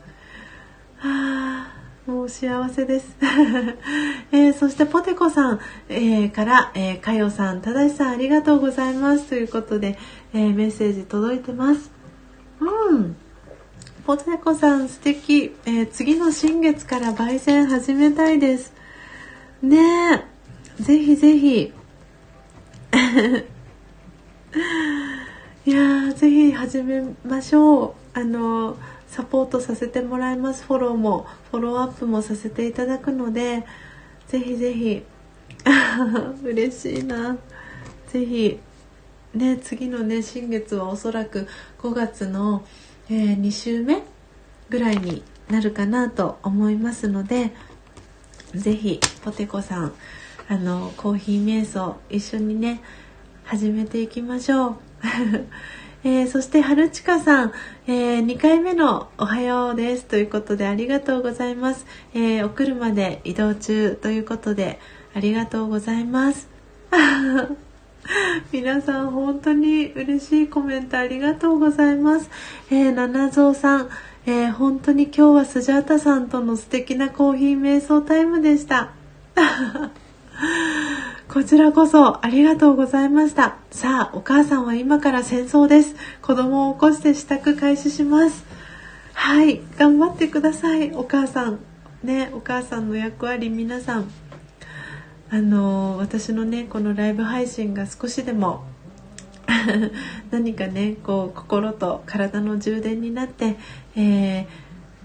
[0.99, 3.15] はあもう幸せです、
[4.33, 9.27] えー、そしてポテコさん、えー、から、えー、かよさん、ただしさんありがとうございます。
[9.27, 9.97] ということで、
[10.35, 11.93] えメッセージ届いてます。
[12.59, 13.15] うん。
[14.05, 18.73] ポテコさん素敵、え、次の新月から焙煎始めたいです。
[19.63, 19.79] ね
[20.81, 20.83] え。
[20.83, 21.73] ぜひぜひ。
[25.65, 28.19] いやぜひ始めましょう。
[28.19, 28.77] あの
[29.13, 33.65] サポートさせてもらいますフォローもフォローアップもさせていただくので
[34.27, 35.03] ぜひぜひ
[36.43, 37.37] 嬉しいな
[38.09, 38.59] ぜひ
[39.35, 41.47] ね次のね新月はおそらく
[41.79, 42.65] 5月の
[43.11, 44.03] えー、2週目
[44.71, 47.51] ぐらいになるかなと思いますので
[48.55, 49.93] 是非ポテコさん
[50.49, 52.81] あのコーヒー瞑想一緒にね
[53.45, 54.77] 始めていきましょう。
[56.05, 57.53] えー、そして春近さん、
[57.87, 64.81] えー、2回目のおはようですということでありがとうございます、えー、お車で移動中ということで
[65.15, 66.49] ありがとうございます
[68.53, 72.31] 皆さん本当に嬉しいコメントありがとうございます。
[72.71, 73.89] えー、七蔵さん、
[74.27, 78.91] えー、本当に今日はスジャータさんとの素敵なコーヒー瞑想タイムでした。
[81.29, 83.57] こちらこそありがとうございました。
[83.71, 85.95] さあ、お母さんは今から戦争です。
[86.21, 88.45] 子供を起こして支度開始します。
[89.15, 91.73] はい、頑張ってください、お母さん。
[92.05, 94.11] ねお母さんの役割皆さん
[95.31, 98.65] あの私のねこのライブ配信が少しでも
[100.31, 103.57] 何かねこう心と体の充電になって、
[103.97, 104.47] え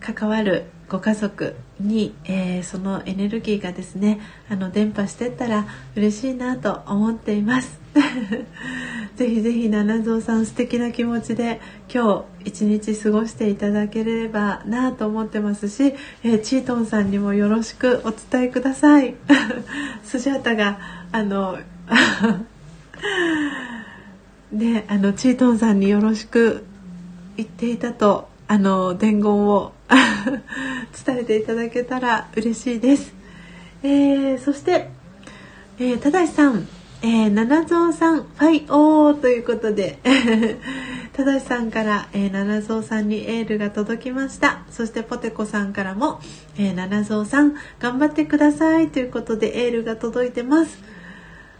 [0.01, 7.79] ー、関わるご家族に、えー、そのエネルギーがですねあの伝播してったら嬉しいなと思っています。
[9.15, 11.59] ぜひぜひ七蔵さん素敵な気持ちで
[11.91, 19.15] 今日一日過ごしていただければなと思ってますし、えー、チートンさんにもよろしくお伝えください。
[20.03, 20.79] スジャータが
[21.11, 21.57] あの
[24.51, 26.63] で あのチートンさんによろしく
[27.37, 29.73] 言っていたとあの伝言を
[31.05, 33.13] 伝えていただけたら嬉しいです。
[33.83, 34.89] えー、そして、
[35.79, 36.67] えー、ただしさん、
[37.01, 39.99] えー、七蔵さん、ファイオーということで、
[41.13, 44.63] ただしさんから、えー、七蔵さんにエールが届きました。
[44.71, 46.19] そしてポテコさんからも、
[46.57, 50.81] えー、七蔵さん、頑張ってくださいということでエールが届いてます。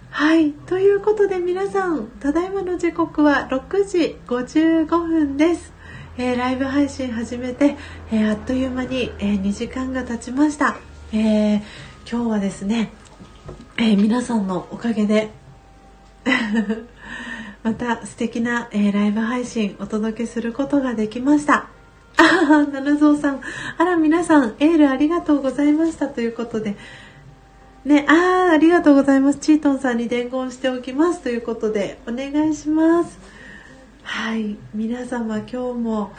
[0.10, 5.77] はい、ということで皆さん、ただいまの時刻は6時55分です。
[6.20, 7.76] えー、ライブ配信始めて、
[8.12, 10.78] えー、あっという間に、えー、2時間が経ちました、
[11.14, 11.58] え
[12.10, 12.92] 今日はですね、
[13.78, 15.30] え皆さんのおかげで
[17.62, 21.68] また素敵な、えライブ配信お届けすることができました
[22.18, 23.42] あ 七蔵さん
[23.78, 26.78] あら皆さんエールありがとうございましたということで
[27.86, 29.40] ね、ああ、ありがとうございます。
[29.40, 33.18] チートンさんに伝言しておきますということで、お願いします。
[34.10, 36.14] はい皆様今日も、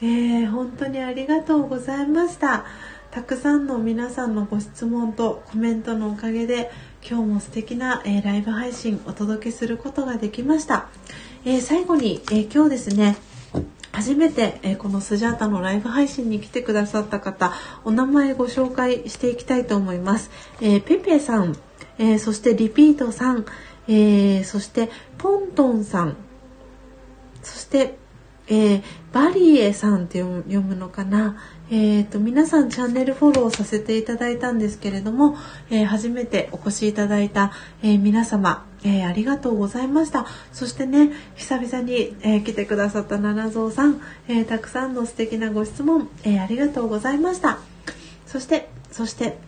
[0.00, 2.64] えー、本当にありがとうございました。
[3.10, 6.70] たくさんの皆さんのご質問とコメントのおかげで
[7.02, 10.86] 今日も素敵な、えー、ライブ配信お届けすることができました、
[11.44, 13.16] えー、最後に、え今日ですね
[13.90, 17.52] 初めて、えこのスジャータのライブ配信に来てくださった方
[17.84, 20.30] お名前ご紹介していきたいと思います、
[20.60, 21.56] えペペさん、
[21.98, 23.44] えそしてリピートさん、
[23.88, 24.88] えそして
[25.18, 26.16] ポントンさん。
[27.44, 27.96] そして、
[28.46, 31.36] えー、バリエさんって読むのかな、
[31.70, 35.36] えーと、皆さんチャンネルフォローさせていただいたんですけれども、
[35.70, 37.52] えー、初めてお越しいただいた、
[37.82, 40.26] えー、皆様、えー、ありがとうございました。
[40.52, 47.58] そしてね久々に、え来てくださった七蔵さん、えたくさんの素敵なご質問、えありがとうございました。
[48.26, 49.38] そしてそして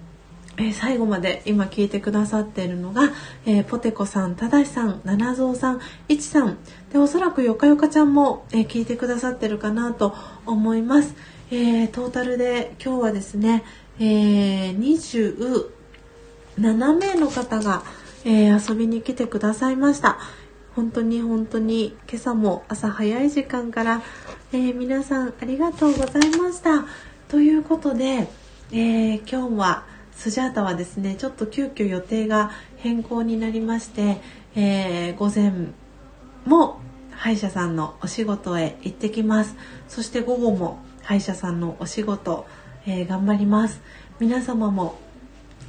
[0.58, 3.12] え、最後まで今聞いてくださっているのが、
[3.44, 6.56] えー、ポテコさん、ただしさん、七蔵さん、いちさん。
[6.90, 10.14] でおそらくよかよかちゃんも、えー、聞いてくださってるかなと
[10.46, 11.14] 思います、
[11.50, 13.64] えトータルで今日はですね、
[14.00, 15.68] え27
[16.98, 17.82] 名の方が、
[18.24, 20.18] え遊びに来てくださいました。
[20.74, 24.02] 本当に本当に今朝も朝早い時間から、
[24.52, 26.86] え皆さんありがとうございました。
[27.28, 28.26] ということで、
[28.72, 34.16] え今日はスジャータはですねちょっと急遽予定が変更になりまして、
[34.56, 35.52] えー、午前
[36.46, 36.80] も
[37.12, 39.54] 歯医者さんのお仕事へ行ってきます
[39.88, 42.46] そして午後も歯医者さんのお仕事、
[42.86, 43.80] えー、頑張ります
[44.18, 44.98] 皆様も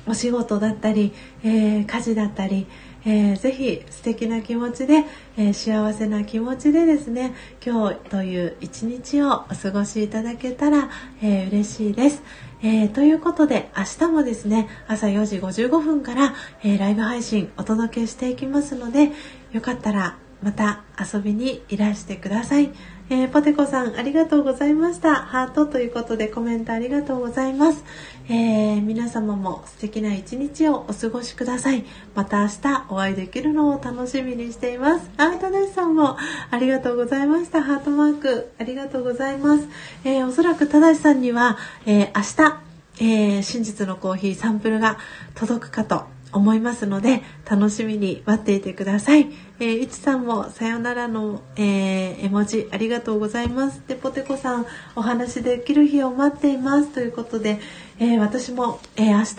[0.08, 1.14] お仕事だったり、
[1.44, 2.66] えー、家事だったり、
[3.06, 5.04] えー、ぜひ素敵な気持ちで、
[5.38, 10.90] えー、幸せな気持ちでですね今日という一日をお過ごしいただけたら、
[11.22, 12.24] えー、嬉しいです。
[12.64, 19.12] えー、ということで明日もですね朝4時55分から、えー、ライブ配信お届けしていきますので
[19.52, 22.72] よかったらまた遊びにいらしてください、
[23.10, 25.16] えー、ポテコさんありがとうございました。
[25.16, 27.84] ハートということでコメントありがとうございます、
[28.30, 31.86] えー、皆様も素敵な一日をお過ごしください。
[32.14, 35.10] また明日お会いできるのを楽しみにしています。
[35.18, 36.18] あーただしさんも
[36.52, 37.64] ありがとうございました。
[37.64, 39.68] ハートマークありがとうございます、
[40.04, 42.68] えー、おそらくただしさんには、え明日
[43.00, 44.98] え、真実のコーヒーサンプルが
[45.36, 46.06] 届くかと
[46.38, 49.28] 思いますので楽しみに待っていてください。
[49.60, 53.82] えー、いちさんもさよならの、えー、絵文字ありがとうございます。
[53.88, 54.66] で、ポテコさん
[54.96, 57.60] お話できる日を待っていますということで、
[58.00, 59.36] えー、私も、え明日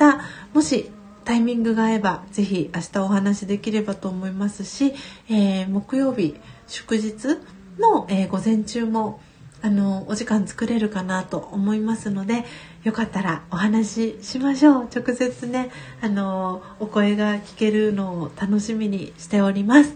[0.53, 0.91] もし
[1.25, 4.93] タイミングが合えばぜひ明日お話できればと思いますし、
[5.31, 6.35] え木曜日
[6.67, 7.39] 祝日
[7.79, 9.21] の、え午前中も
[9.61, 12.45] あのお時間作れるかなと思いますので
[12.89, 14.83] よかったらお話ししましょう。
[14.85, 15.71] 直接ね
[16.01, 19.95] あのお声が聞けるのを楽しみにしております。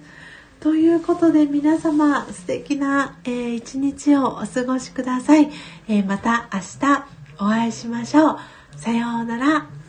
[0.60, 5.51] ということで皆様素敵な、えー、一日をお過ごしください、
[5.89, 7.05] えー、また明日
[7.40, 8.39] お会いしましょう。
[8.77, 9.82] さようなら。